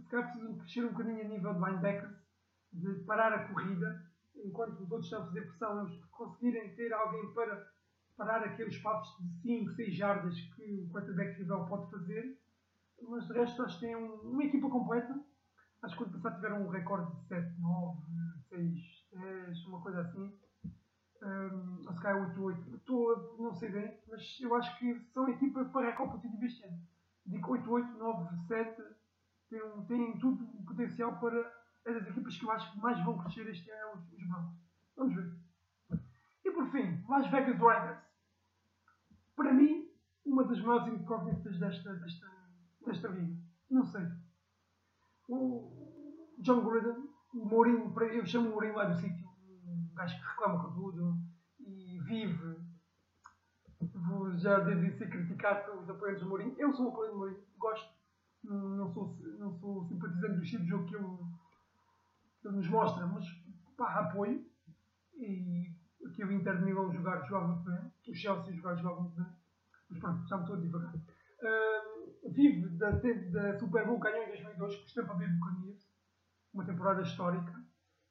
se 0.00 0.08
calhar 0.08 0.30
precisam 0.30 0.58
crescer 0.58 0.84
um 0.84 0.92
bocadinho 0.92 1.20
a 1.20 1.28
nível 1.28 1.54
de 1.54 1.60
linebackers, 1.60 2.16
de 2.72 2.94
parar 3.04 3.32
a 3.32 3.48
corrida, 3.48 4.10
enquanto 4.36 4.80
os 4.80 4.90
outros 4.90 5.04
estão 5.04 5.22
a 5.22 5.26
fazer 5.26 5.42
pressão, 5.42 5.86
eles 5.86 6.04
conseguirem 6.06 6.74
ter 6.74 6.92
alguém 6.92 7.32
para 7.32 7.72
parar 8.16 8.42
aqueles 8.44 8.76
passos 8.78 9.16
de 9.24 9.40
5, 9.42 9.72
6 9.72 9.96
jardas 9.96 10.40
que 10.40 10.80
o 10.80 10.88
quarterback 10.90 11.38
rival 11.38 11.66
pode 11.66 11.90
fazer. 11.90 12.38
Mas 13.08 13.26
de 13.26 13.34
resto, 13.34 13.62
acho 13.62 13.78
que 13.78 13.86
têm 13.86 13.96
um, 13.96 14.14
uma 14.22 14.44
equipa 14.44 14.68
completa. 14.68 15.20
Acho 15.82 15.96
que 15.96 16.04
ano 16.04 16.12
passado 16.12 16.36
tiveram 16.36 16.66
um 16.66 16.68
recorde 16.68 17.14
de 17.16 17.26
7, 17.28 17.60
9, 17.60 18.02
6, 18.48 19.08
10, 19.12 19.66
uma 19.66 19.80
coisa 19.80 20.00
assim. 20.00 20.38
Um, 21.22 21.82
ou 21.86 21.92
se 21.92 22.00
calhar 22.02 22.28
8, 22.28 22.42
8. 22.42 22.76
Estou, 22.76 23.36
não 23.38 23.54
sei 23.54 23.70
bem, 23.70 24.00
mas 24.08 24.38
eu 24.40 24.54
acho 24.54 24.78
que 24.78 25.00
são 25.12 25.28
equipa 25.28 25.64
para 25.66 25.90
a 25.90 25.96
competitiva 25.96 26.44
este 26.44 26.64
ano. 26.64 26.93
Digo 27.26 27.52
8, 27.52 27.70
8, 27.70 27.98
9, 27.98 28.36
7 28.46 28.82
têm, 29.48 29.86
têm 29.86 30.18
tudo 30.18 30.44
o 30.44 30.64
potencial 30.64 31.18
para 31.18 31.40
as 31.86 32.06
equipas 32.06 32.36
que 32.36 32.44
eu 32.44 32.50
acho 32.50 32.72
que 32.72 32.80
mais 32.80 33.02
vão 33.04 33.18
crescer 33.18 33.48
este 33.48 33.70
ano, 33.70 33.94
os, 33.94 34.12
os 34.12 34.26
Broncos. 34.26 34.56
Vamos 34.96 35.14
ver. 35.14 35.32
E 36.44 36.50
por 36.50 36.70
fim, 36.70 37.04
Las 37.08 37.30
Vegas 37.30 37.58
Raiders. 37.58 38.02
Para 39.36 39.52
mim, 39.52 39.88
uma 40.24 40.44
das 40.44 40.60
maiores 40.60 40.88
incógnitas 40.88 41.58
desta, 41.58 41.94
desta, 41.94 42.30
desta 42.86 43.08
liga. 43.08 43.36
Não 43.70 43.84
sei. 43.84 44.06
O 45.28 46.34
John 46.38 46.62
Gruden, 46.62 47.08
o 47.34 47.44
Mourinho, 47.44 47.92
eu 48.12 48.26
chamo 48.26 48.48
o 48.48 48.52
Mourinho 48.52 48.76
lá 48.76 48.84
do 48.84 48.94
sítio, 48.94 49.28
um 49.66 49.94
gajo 49.94 50.16
que 50.16 50.26
reclama 50.26 50.62
com 50.62 50.72
tudo 50.72 51.18
e 51.58 51.98
vive. 52.00 52.63
Já 54.36 54.58
deve 54.60 54.92
ser 54.92 55.08
criticado 55.08 55.64
pelos 55.64 55.88
apoiantes 55.88 56.22
do 56.22 56.28
Mourinho. 56.28 56.54
Eu 56.58 56.72
sou 56.72 56.86
um 56.86 56.88
apoiante 56.90 57.12
do 57.12 57.18
Mourinho, 57.18 57.40
gosto 57.58 57.94
não 58.44 58.92
sou, 58.92 59.16
não 59.38 59.52
sou 59.58 59.84
simpatizante 59.86 60.36
do 60.36 60.42
estilo 60.42 60.64
de 60.64 60.68
jogo 60.68 60.86
que 60.86 60.96
ele, 60.96 61.16
que 62.40 62.48
ele 62.48 62.56
nos 62.56 62.68
mostra, 62.68 63.06
mas 63.06 63.24
pá, 63.76 64.00
apoio. 64.00 64.44
E 65.14 65.72
aqui 66.06 66.24
o 66.24 66.32
Inter 66.32 66.58
de 66.58 66.64
Milão 66.64 66.92
jogar, 66.92 67.24
jogava 67.26 67.48
muito 67.48 67.64
bem. 67.64 67.92
O 68.08 68.14
Chelsea 68.14 68.54
jogar, 68.54 68.76
jogava 68.76 69.00
muito 69.00 69.16
bem. 69.16 69.32
Mas 69.88 69.98
pronto, 69.98 70.28
já 70.28 70.36
me 70.36 70.42
estou 70.42 70.56
a 70.56 70.60
divagar. 70.60 70.94
Uh, 70.94 72.32
vive 72.32 72.68
da, 72.76 72.90
da 72.90 73.58
Super 73.58 73.86
Bowl 73.86 73.98
ganhou 73.98 74.24
em 74.24 74.28
2002 74.28 74.76
com 74.76 74.84
os 74.84 74.94
Tampa 74.94 75.14
Bay 75.14 75.28
Buccaneers. 75.28 75.88
Uma 76.52 76.64
temporada 76.64 77.02
histórica. 77.02 77.64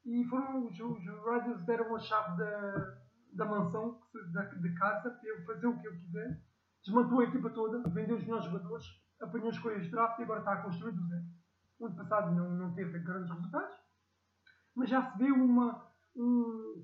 E 0.05 0.25
foram 0.25 0.65
os, 0.65 0.79
os 0.79 0.99
Riders 0.99 1.65
deram 1.65 1.95
a 1.95 1.99
chave 1.99 2.37
da, 2.37 2.97
da 3.35 3.45
mansão, 3.45 3.99
da, 4.31 4.43
de 4.43 4.73
casa, 4.75 5.19
fazer 5.45 5.67
o 5.67 5.79
que 5.79 5.87
eu 5.87 5.93
quiser. 5.99 6.41
Desmantou 6.83 7.21
a 7.21 7.23
equipa 7.23 7.49
toda, 7.49 7.89
vendeu 7.89 8.17
os 8.17 8.23
melhores 8.23 8.45
jogadores 8.45 9.03
apanhou 9.23 9.49
escolhas 9.49 9.83
de 9.83 9.89
draft 9.89 10.19
e 10.19 10.23
agora 10.23 10.39
está 10.39 10.53
a 10.53 10.61
construir 10.61 10.91
do 10.91 11.07
zero. 11.07 11.23
O 11.79 11.85
ano 11.85 11.95
passado 11.95 12.31
não, 12.33 12.49
não 12.51 12.73
teve 12.73 12.99
grandes 12.99 13.29
resultados, 13.29 13.75
mas 14.75 14.89
já 14.89 15.01
se 15.01 15.17
vê 15.17 15.31
uma, 15.31 15.87
um, 16.15 16.83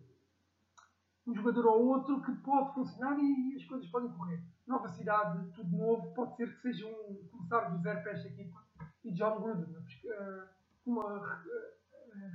um 1.28 1.36
jogador 1.36 1.66
ou 1.68 1.88
outro 1.88 2.22
que 2.22 2.32
pode 2.38 2.74
funcionar 2.74 3.18
e, 3.20 3.56
as 3.56 3.66
coisas 3.66 3.90
podem 3.90 4.12
correr. 4.12 4.44
Nova 4.66 4.88
cidade, 4.90 5.52
tudo 5.54 5.76
novo, 5.76 6.14
pode 6.14 6.36
ser 6.36 6.54
que 6.56 6.62
seja 6.62 6.86
um 6.86 7.28
começar 7.32 7.70
do 7.70 7.82
zero 7.82 8.02
para 8.02 8.12
esta 8.12 8.28
equipa. 8.28 8.64
E 9.04 9.12
John 9.14 9.42
Gruden, 9.42 9.76
uh, 9.76 10.48
uma, 10.86 11.16
uh, 11.16 11.44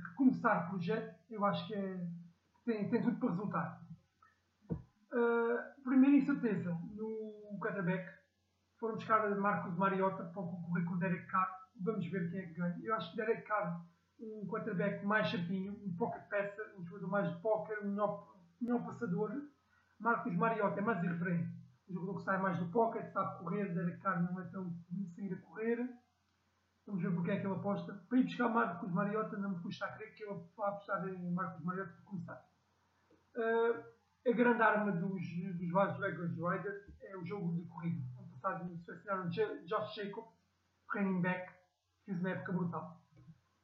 recomeçar 0.09 0.69
projeto, 0.69 1.15
eu 1.29 1.45
acho 1.45 1.67
que 1.67 1.73
é, 1.73 2.07
tem, 2.65 2.89
tem 2.89 3.01
tudo 3.01 3.17
para 3.19 3.29
resultar. 3.29 3.84
Uh, 5.15 5.81
primeira 5.81 6.17
incerteza 6.17 6.77
no 6.93 7.57
quarterback 7.61 8.05
foram 8.77 8.95
buscar 8.95 9.33
Marcos 9.37 9.73
Mariota 9.77 10.25
para 10.25 10.43
concorrer 10.43 10.83
com 10.83 10.97
Derek 10.97 11.25
Carr. 11.27 11.49
Vamos 11.79 12.05
ver 12.11 12.29
quem 12.29 12.39
é 12.41 12.47
que 12.47 12.53
ganha. 12.55 12.77
Eu 12.83 12.95
acho 12.95 13.11
que 13.11 13.17
Derek 13.17 13.43
Carr, 13.43 13.81
um 14.19 14.45
quarterback 14.45 15.05
mais 15.05 15.31
certinho, 15.31 15.71
um 15.71 15.95
pocket 15.95 16.21
passer, 16.29 16.65
um 16.77 16.83
jogador 16.83 17.07
mais 17.07 17.33
de 17.33 17.41
poker, 17.41 17.79
um 17.85 17.91
melhor, 17.91 18.85
passador. 18.85 19.31
Marcos 19.97 20.35
Mariota 20.35 20.81
é 20.81 20.83
mais 20.83 21.01
irreverente. 21.01 21.49
Um 21.87 21.93
jogador 21.93 22.17
que 22.17 22.23
sai 22.23 22.41
mais 22.41 22.59
do 22.59 22.69
pocket, 22.69 23.09
sabe 23.13 23.39
correr. 23.39 23.73
Derek 23.73 24.01
Carr 24.01 24.21
não 24.21 24.41
é 24.41 24.43
tão 24.49 24.69
sair 25.15 25.33
a 25.33 25.41
correr. 25.43 25.79
Vamos 26.85 27.01
ver 27.01 27.15
porque 27.15 27.31
é 27.31 27.39
que 27.39 27.47
ele 27.47 27.55
aposta. 27.55 27.93
Para 28.09 28.17
ir 28.17 28.23
buscar 28.25 28.49
Marcos 28.49 28.91
Mariota, 28.91 29.37
não 29.37 29.51
me 29.51 29.61
custa 29.61 29.85
a 29.85 29.93
crer 29.93 30.13
que 30.13 30.25
ele 30.25 30.43
vai 30.57 30.69
apostar 30.69 31.07
em 31.07 31.31
Marcos 31.31 31.63
Mariota 31.63 31.93
para 31.93 32.03
começar. 32.03 32.45
Uh, 33.37 33.94
a 34.27 34.31
grande 34.31 34.61
arma 34.61 34.91
dos, 34.91 35.21
dos 35.21 35.99
Vegas 35.99 36.31
Riders 36.31 36.83
é 37.01 37.17
o 37.17 37.25
jogo 37.25 37.53
de 37.53 37.63
corrida 37.67 38.15
Estados 38.45 38.61
Unidos 38.61 38.85
selecionaram 38.85 39.29
Josh 39.29 39.95
Jacobs, 39.95 40.31
running 40.93 41.21
back, 41.21 41.51
fez 42.05 42.19
uma 42.19 42.29
época 42.29 42.51
brutal. 42.51 43.01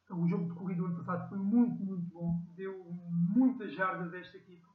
Então, 0.04 0.20
o 0.20 0.28
jogo 0.28 0.46
de 0.46 0.58
corrida 0.58 0.82
ano 0.82 0.96
passado 0.96 1.28
foi 1.28 1.38
muito, 1.38 1.84
muito 1.84 2.10
bom, 2.12 2.44
deu 2.56 2.84
muitas 2.90 3.72
jardas 3.74 4.12
a 4.12 4.18
esta 4.18 4.36
equipa 4.36 4.68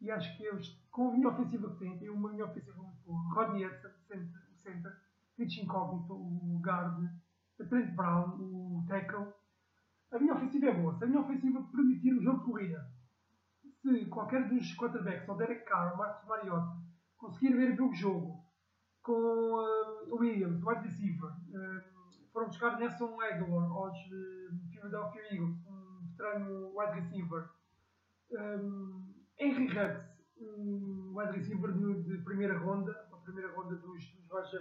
e 0.00 0.10
acho 0.10 0.36
que 0.36 0.42
eles, 0.42 0.68
com 0.90 1.10
a 1.10 1.14
linha 1.14 1.28
ofensiva 1.28 1.70
que 1.70 1.78
têm, 1.78 1.96
têm 1.96 2.10
uma 2.10 2.32
linha 2.32 2.44
ofensiva 2.44 2.82
muito 2.82 2.98
boa. 3.06 3.34
Rodney 3.34 3.64
Hudson, 3.64 3.88
o 3.88 4.56
center, 4.56 5.00
Rich 5.38 5.62
Incognito, 5.62 6.12
o 6.12 6.60
guard, 6.60 7.08
Trent 7.68 7.94
Brown, 7.94 8.36
o 8.40 8.84
tackle. 8.88 9.32
A 10.10 10.18
linha 10.18 10.34
ofensiva 10.34 10.66
é 10.66 10.74
boa. 10.74 10.98
Se 10.98 11.04
a 11.04 11.06
linha 11.06 11.20
ofensiva 11.20 11.62
permitir 11.70 12.14
o 12.14 12.22
jogo 12.22 12.40
de 12.40 12.44
corrida, 12.44 12.90
se 13.82 14.06
qualquer 14.06 14.48
dos 14.48 14.74
quarterbacks, 14.76 15.28
ou 15.28 15.36
Derek 15.36 15.64
Carr, 15.64 15.92
ou 15.92 15.98
Marcos 15.98 16.26
Mariota, 16.28 16.76
conseguir 17.16 17.54
ver 17.56 17.80
o 17.80 17.92
jogo 17.92 18.40
com 19.02 19.12
uh, 19.12 20.16
Williams, 20.16 20.62
wide 20.64 20.82
receiver. 20.82 21.30
Uh, 21.30 21.82
foram 22.32 22.46
buscar 22.46 22.78
Nelson 22.78 23.20
Aguilar 23.20 23.70
aos 23.70 23.98
uh, 23.98 24.70
Philadelphia 24.70 25.34
Eagles, 25.34 25.56
um 25.66 26.06
veterano 26.06 26.72
wide 26.76 27.00
receiver. 27.00 27.50
Um, 28.30 29.12
Henry 29.38 29.66
Ruggs, 29.66 30.06
um 30.40 31.12
wide 31.14 31.32
receiver 31.32 31.72
de, 31.72 32.02
de, 32.04 32.24
primeira 32.24 32.56
ronda, 32.58 32.92
a 33.12 33.16
primeira 33.16 33.52
ronda 33.52 33.74
dos, 33.76 34.04
dos 34.14 34.52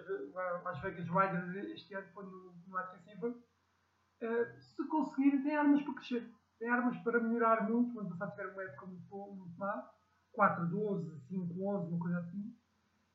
Las 0.64 0.82
Vegas 0.82 1.08
Riders 1.08 1.56
este 1.72 1.94
ano 1.94 2.08
foi 2.14 2.26
no, 2.26 2.54
no 2.68 2.76
wide 2.76 2.92
receiver. 2.94 3.32
Uh, 3.32 4.60
se 4.60 4.88
conseguirem, 4.88 5.44
têm 5.44 5.56
armas 5.56 5.84
para 5.84 5.94
crescer. 5.94 6.41
Armas 6.68 6.98
para 7.00 7.20
melhorar 7.20 7.70
muito. 7.70 7.96
O 7.96 8.00
ano 8.02 8.10
passado 8.10 8.32
tiveram 8.32 8.54
uma 8.54 8.64
época 8.64 8.86
muito, 8.86 9.36
muito 9.36 9.60
má. 9.60 9.90
4, 10.34 10.68
12, 10.68 11.20
5, 11.28 11.68
11, 11.68 11.88
uma 11.90 12.00
coisa 12.00 12.20
assim. 12.20 12.56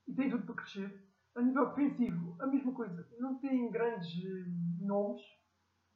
E 0.07 0.15
têm 0.15 0.31
tudo 0.31 0.45
para 0.45 0.55
crescer. 0.57 1.07
A 1.35 1.43
nível 1.43 1.65
ofensivo, 1.65 2.37
a 2.41 2.47
mesma 2.47 2.73
coisa. 2.73 3.09
Não 3.19 3.39
tem 3.39 3.71
grandes 3.71 4.25
eh, 4.25 4.45
nomes, 4.81 5.23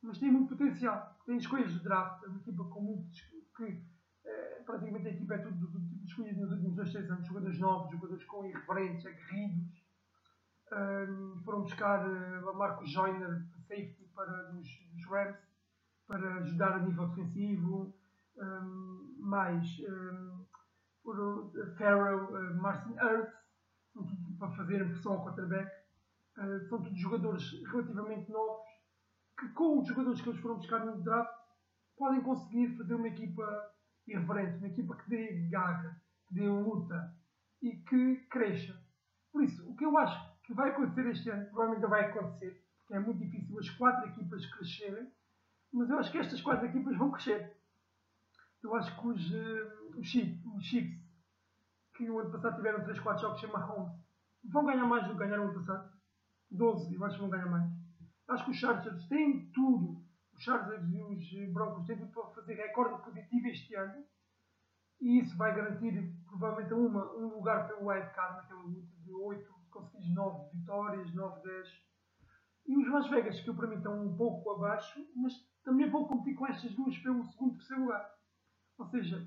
mas 0.03 0.19
tem 0.19 0.31
muito 0.31 0.49
potencial. 0.49 1.19
Tem 1.27 1.37
escolhas 1.37 1.73
de 1.73 1.83
draft. 1.83 2.23
É 2.25 2.29
uma 2.29 2.39
equipa 2.39 2.65
com 2.65 2.81
muitos. 2.81 3.21
que 3.57 3.83
eh, 4.25 4.63
praticamente 4.67 5.09
a 5.09 5.11
equipa 5.13 5.35
é 5.35 5.39
tudo 5.39 5.67
do 5.67 5.89
tipo 5.89 6.05
escolhido 6.05 6.41
nos 6.41 6.53
últimos 6.53 6.77
2, 6.77 6.93
3 6.93 7.11
anos. 7.11 7.27
Jogadores 7.27 7.59
novos, 7.59 7.91
jogadores 7.93 8.25
com 8.25 8.45
irreverentes, 8.45 9.07
aguerridos. 9.07 9.81
Um, 10.73 11.41
foram 11.45 11.63
buscar 11.63 12.07
uh, 12.09 12.57
Marcos 12.57 12.93
Joyner, 12.93 13.45
safety, 13.67 14.09
para, 14.15 14.53
dos 14.53 14.69
Rams, 15.09 15.37
para 16.11 16.39
ajudar 16.39 16.73
a 16.73 16.79
nível 16.81 17.07
defensivo. 17.07 17.95
Um, 18.37 19.17
mais 19.21 19.65
um, 19.89 20.45
por 21.05 21.53
Farrell, 21.79 22.25
uh, 22.25 22.61
Marcin 22.61 22.97
Earth, 22.99 23.33
fazerem 24.57 24.89
pressão 24.89 25.13
ao 25.13 25.25
quarterback. 25.25 25.71
Uh, 26.37 26.69
são 26.69 26.83
todos 26.83 26.99
jogadores 26.99 27.45
relativamente 27.71 28.29
novos 28.33 28.67
que, 29.39 29.49
com 29.51 29.79
os 29.79 29.87
jogadores 29.87 30.21
que 30.21 30.29
eles 30.31 30.41
foram 30.41 30.57
buscar 30.57 30.85
no 30.85 31.01
draft, 31.01 31.33
podem 31.97 32.21
conseguir 32.23 32.77
fazer 32.77 32.95
uma 32.95 33.09
equipa 33.09 33.71
irreverente, 34.09 34.59
uma 34.59 34.67
equipa 34.67 34.97
que 34.97 35.11
dê 35.11 35.49
garra, 35.49 36.03
que 36.27 36.35
dê 36.35 36.49
luta 36.49 37.15
e 37.63 37.77
que 37.77 38.17
cresça. 38.31 38.77
Por 39.31 39.45
isso, 39.45 39.71
o 39.71 39.77
que 39.77 39.85
eu 39.85 39.97
acho 39.97 40.43
que 40.43 40.55
vai 40.55 40.71
acontecer 40.71 41.07
este 41.07 41.31
ano, 41.31 41.47
provavelmente 41.51 41.89
vai 41.89 42.07
acontecer, 42.07 42.67
porque 42.79 42.95
é 42.95 42.99
muito 42.99 43.21
difícil 43.21 43.57
as 43.59 43.71
quatro 43.71 44.09
equipas 44.09 44.45
crescerem, 44.47 45.09
mas 45.73 45.89
eu 45.89 45.99
acho 45.99 46.11
que 46.11 46.19
estas 46.19 46.41
quatro 46.41 46.67
equipas 46.67 46.97
vão 46.97 47.11
crescer. 47.11 47.57
Eu 48.63 48.75
acho 48.75 48.95
que 49.01 49.07
os, 49.07 49.31
uh, 49.31 49.99
os, 49.99 50.07
Chiefs, 50.07 50.45
os 50.47 50.65
Chiefs, 50.65 51.01
que 51.95 52.11
o 52.11 52.19
ano 52.19 52.31
passado 52.31 52.57
tiveram 52.57 52.85
3, 52.85 52.99
4 52.99 53.23
jogos 53.23 53.41
sem 53.41 53.51
Mahomes, 53.51 53.93
vão 54.45 54.65
ganhar 54.65 54.85
mais 54.85 55.07
do 55.07 55.13
que 55.13 55.19
ganharam 55.19 55.47
o 55.47 55.49
ano 55.51 55.61
passado. 55.61 55.93
12, 56.51 56.95
eu 56.95 57.05
acho 57.05 57.15
que 57.15 57.21
vão 57.21 57.31
ganhar 57.31 57.47
mais. 57.47 57.71
Acho 58.29 58.45
que 58.45 58.51
os 58.51 58.57
Chargers 58.57 59.09
têm 59.09 59.51
tudo. 59.53 60.05
Os 60.35 60.43
Chargers 60.43 60.83
e 60.93 61.45
os 61.45 61.53
Broncos 61.53 61.87
têm 61.87 61.99
tudo 61.99 62.13
para 62.13 62.31
fazer 62.35 62.55
recorde 62.55 63.03
positivo 63.03 63.47
este 63.47 63.75
ano. 63.75 64.05
E 65.01 65.21
isso 65.21 65.37
vai 65.37 65.55
garantir, 65.55 66.15
provavelmente, 66.27 66.75
uma, 66.75 67.13
um 67.17 67.37
lugar 67.37 67.67
pelo 67.67 67.87
wildcard 67.87 68.37
naquela 68.37 68.63
luta 68.63 68.97
de 69.03 69.13
8, 69.13 69.55
conseguires 69.71 70.15
9 70.15 70.57
vitórias, 70.57 71.15
9, 71.15 71.43
10. 71.43 71.91
E 72.67 72.77
os 72.77 72.89
Las 72.93 73.09
Vegas, 73.09 73.41
que 73.41 73.53
para 73.53 73.67
mim 73.67 73.77
estão 73.77 74.05
um 74.05 74.17
pouco 74.17 74.51
abaixo, 74.51 75.01
mas 75.17 75.33
também 75.65 75.91
vão 75.91 76.05
competir 76.05 76.35
com 76.35 76.47
estas 76.47 76.75
duas 76.75 76.97
pelo 76.99 77.25
segundo 77.27 77.55
e 77.55 77.59
terceiro 77.59 77.83
lugar. 77.83 78.11
Ou 78.79 78.87
seja, 78.87 79.27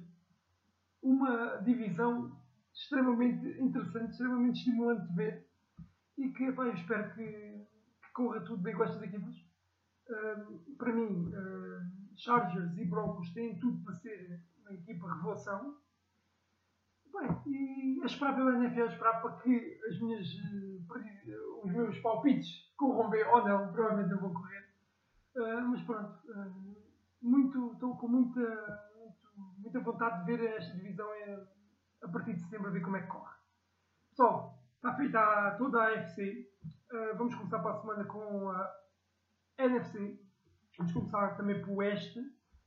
uma 1.02 1.58
divisão 1.58 2.42
extremamente 2.74 3.46
interessante, 3.62 4.12
extremamente 4.12 4.60
estimulante 4.60 5.08
de 5.08 5.16
ver 5.16 5.48
e 6.18 6.30
que 6.32 6.52
pá, 6.52 6.64
eu 6.64 6.74
espero 6.74 7.14
que, 7.14 7.24
que, 7.24 8.14
corra 8.14 8.42
tudo 8.42 8.62
bem 8.62 8.76
com 8.76 8.84
estas 8.84 9.02
equipas. 9.02 9.36
Uh, 10.10 10.76
para 10.78 10.94
mim, 10.94 11.30
uh, 11.30 12.18
Chargers 12.18 12.78
e 12.78 12.86
Broncos 12.86 13.34
têm 13.34 13.60
tudo 13.60 13.84
para 13.84 13.96
ser 13.96 14.42
uma 14.62 14.74
equipa 14.74 15.14
revelação. 15.16 15.78
Bem, 17.14 17.30
e 17.46 18.02
a 18.02 18.06
esperar 18.06 18.36
pela 18.36 18.58
NFL, 18.58 18.82
a 18.82 18.86
esperar 18.86 19.22
para 19.22 19.38
que 19.38 19.80
as 19.88 20.00
minhas, 20.00 20.28
uh, 20.28 21.66
os 21.66 21.72
meus 21.72 22.00
palpites 22.00 22.74
corram 22.76 23.10
bem 23.10 23.24
ou 23.26 23.48
não, 23.48 23.72
provavelmente 23.72 24.12
não 24.12 24.22
vão 24.22 24.34
correr. 24.34 24.63
Mas 25.36 25.82
pronto, 25.84 26.20
muito, 27.22 27.74
estou 27.74 27.98
com 27.98 28.08
muita, 28.08 28.40
muito, 28.98 29.60
muita 29.60 29.80
vontade 29.80 30.26
de 30.26 30.38
ver 30.38 30.58
esta 30.58 30.74
divisão 30.76 31.08
a 32.04 32.08
partir 32.10 32.34
de 32.34 32.42
setembro, 32.42 32.68
a 32.68 32.72
ver 32.72 32.82
como 32.82 32.98
é 32.98 33.02
que 33.02 33.08
corre. 33.08 33.36
Pessoal, 34.10 34.64
está 34.76 34.96
feita 34.96 35.56
toda 35.58 35.82
a 35.82 35.88
AFC. 35.88 36.48
Uh, 36.92 37.18
vamos 37.18 37.34
começar 37.36 37.60
para 37.60 37.72
a 37.72 37.82
semana 37.82 38.06
com 38.06 38.50
a 38.50 38.74
NFC. 39.58 40.20
Vamos 40.78 40.94
começar 40.94 41.38
também 41.38 41.62
pelo 41.62 41.78
Oeste. 41.78 42.20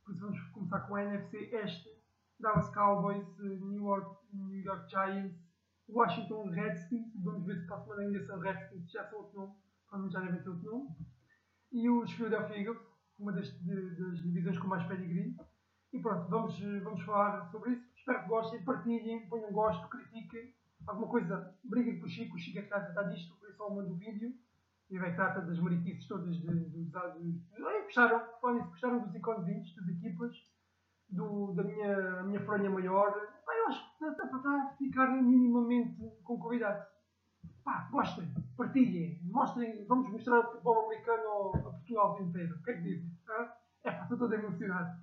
Por 0.03 0.13
isso 0.13 0.21
vamos 0.21 0.41
começar 0.51 0.79
com 0.81 0.95
a 0.95 1.03
NFC 1.03 1.37
Este. 1.53 1.89
Dallas 2.39 2.69
Cowboys, 2.73 3.25
New 3.39 3.85
York, 3.85 4.17
New 4.33 4.61
York 4.61 4.89
Giants, 4.89 5.37
Washington 5.87 6.49
Redskins. 6.49 7.13
Vamos 7.23 7.45
ver 7.45 7.59
se 7.59 7.67
para 7.67 7.77
a 7.77 7.81
semana 7.81 8.01
ainda 8.01 8.25
são 8.25 8.39
Redskins, 8.39 8.91
já 8.91 9.05
são 9.05 9.19
outro 9.19 9.39
nome. 9.39 9.55
Provavelmente 9.87 10.13
já 10.13 10.19
devem 10.19 10.43
ter 10.43 10.49
outro 10.49 10.71
nome. 10.71 10.89
E 11.77 11.87
os 11.87 12.11
Philadelphia 12.11 12.57
Eagles, 12.57 12.81
uma 13.19 13.31
das, 13.31 13.47
de, 13.61 13.95
das 13.95 14.17
divisões 14.23 14.57
com 14.57 14.67
mais 14.67 14.83
pedigree. 14.87 15.35
E 15.93 15.99
pronto, 15.99 16.27
vamos, 16.27 16.59
vamos 16.83 17.03
falar 17.03 17.45
sobre 17.51 17.73
isso. 17.73 17.85
Espero 17.95 18.23
que 18.23 18.29
gostem, 18.29 18.63
partilhem, 18.63 19.29
ponham 19.29 19.51
gosto, 19.51 19.87
critiquem 19.87 20.55
alguma 20.87 21.07
coisa, 21.07 21.55
briguem 21.63 21.99
com 21.99 22.07
o 22.07 22.09
Chico, 22.09 22.35
o 22.35 22.39
Chico 22.39 22.57
é 22.57 22.61
que 22.61 22.67
está 22.67 22.77
a 22.77 22.85
tratar 22.85 23.09
disto, 23.11 23.37
eu 23.43 23.53
só 23.53 23.69
mando 23.69 23.93
o 23.93 23.97
vídeo 23.97 24.33
e 24.89 24.97
vai 24.97 25.13
trata 25.13 25.41
das 25.41 25.59
mariquices 25.59 26.07
todas 26.07 26.35
dos 26.39 26.95
Ai, 26.95 27.83
gostaram, 27.83 28.25
falando 28.41 28.61
isso, 28.61 28.69
gostaram 28.69 28.99
dos 29.05 29.13
iconezinhos, 29.13 29.75
das 29.75 29.87
equipas, 29.89 30.35
do, 31.09 31.53
da 31.53 31.63
minha, 31.63 32.23
minha 32.23 32.43
fronha 32.43 32.71
maior. 32.71 33.11
Pá, 33.45 33.53
eu 33.53 33.67
acho 33.67 33.99
que 33.99 34.05
está 34.05 34.25
para 34.25 34.75
ficar 34.79 35.07
minimamente 35.11 36.09
concluidado. 36.23 36.96
Pá, 37.67 37.85
gostem, 37.91 38.33
partilhem, 38.55 39.19
mostrem, 39.25 39.85
vamos 39.87 40.09
mostrar 40.09 40.39
o 40.39 40.51
futebol 40.51 40.85
americano 40.85 41.51
a 41.53 41.59
Portugal 41.63 42.17
inteiro. 42.21 42.55
O 42.55 42.63
que 42.63 42.71
é 42.71 42.73
que 42.75 42.81
dizem? 42.81 43.11
É 43.83 43.91
pá, 43.91 44.03
estou 44.03 44.17
todo 44.17 44.33
emocionado. 44.33 44.97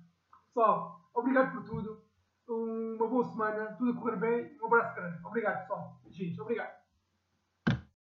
Pessoal, 0.47 0.99
obrigado 1.13 1.51
por 1.53 1.63
tudo 1.63 2.01
uma 2.47 3.07
boa 3.07 3.23
semana, 3.23 3.75
tudo 3.77 3.91
a 3.91 4.01
correr 4.01 4.15
bem. 4.15 4.57
Um 4.59 4.65
abraço 4.65 4.95
grande. 4.95 5.23
Obrigado, 5.23 5.59
pessoal. 5.59 6.01
Gente, 6.09 6.41
obrigado. 6.41 6.84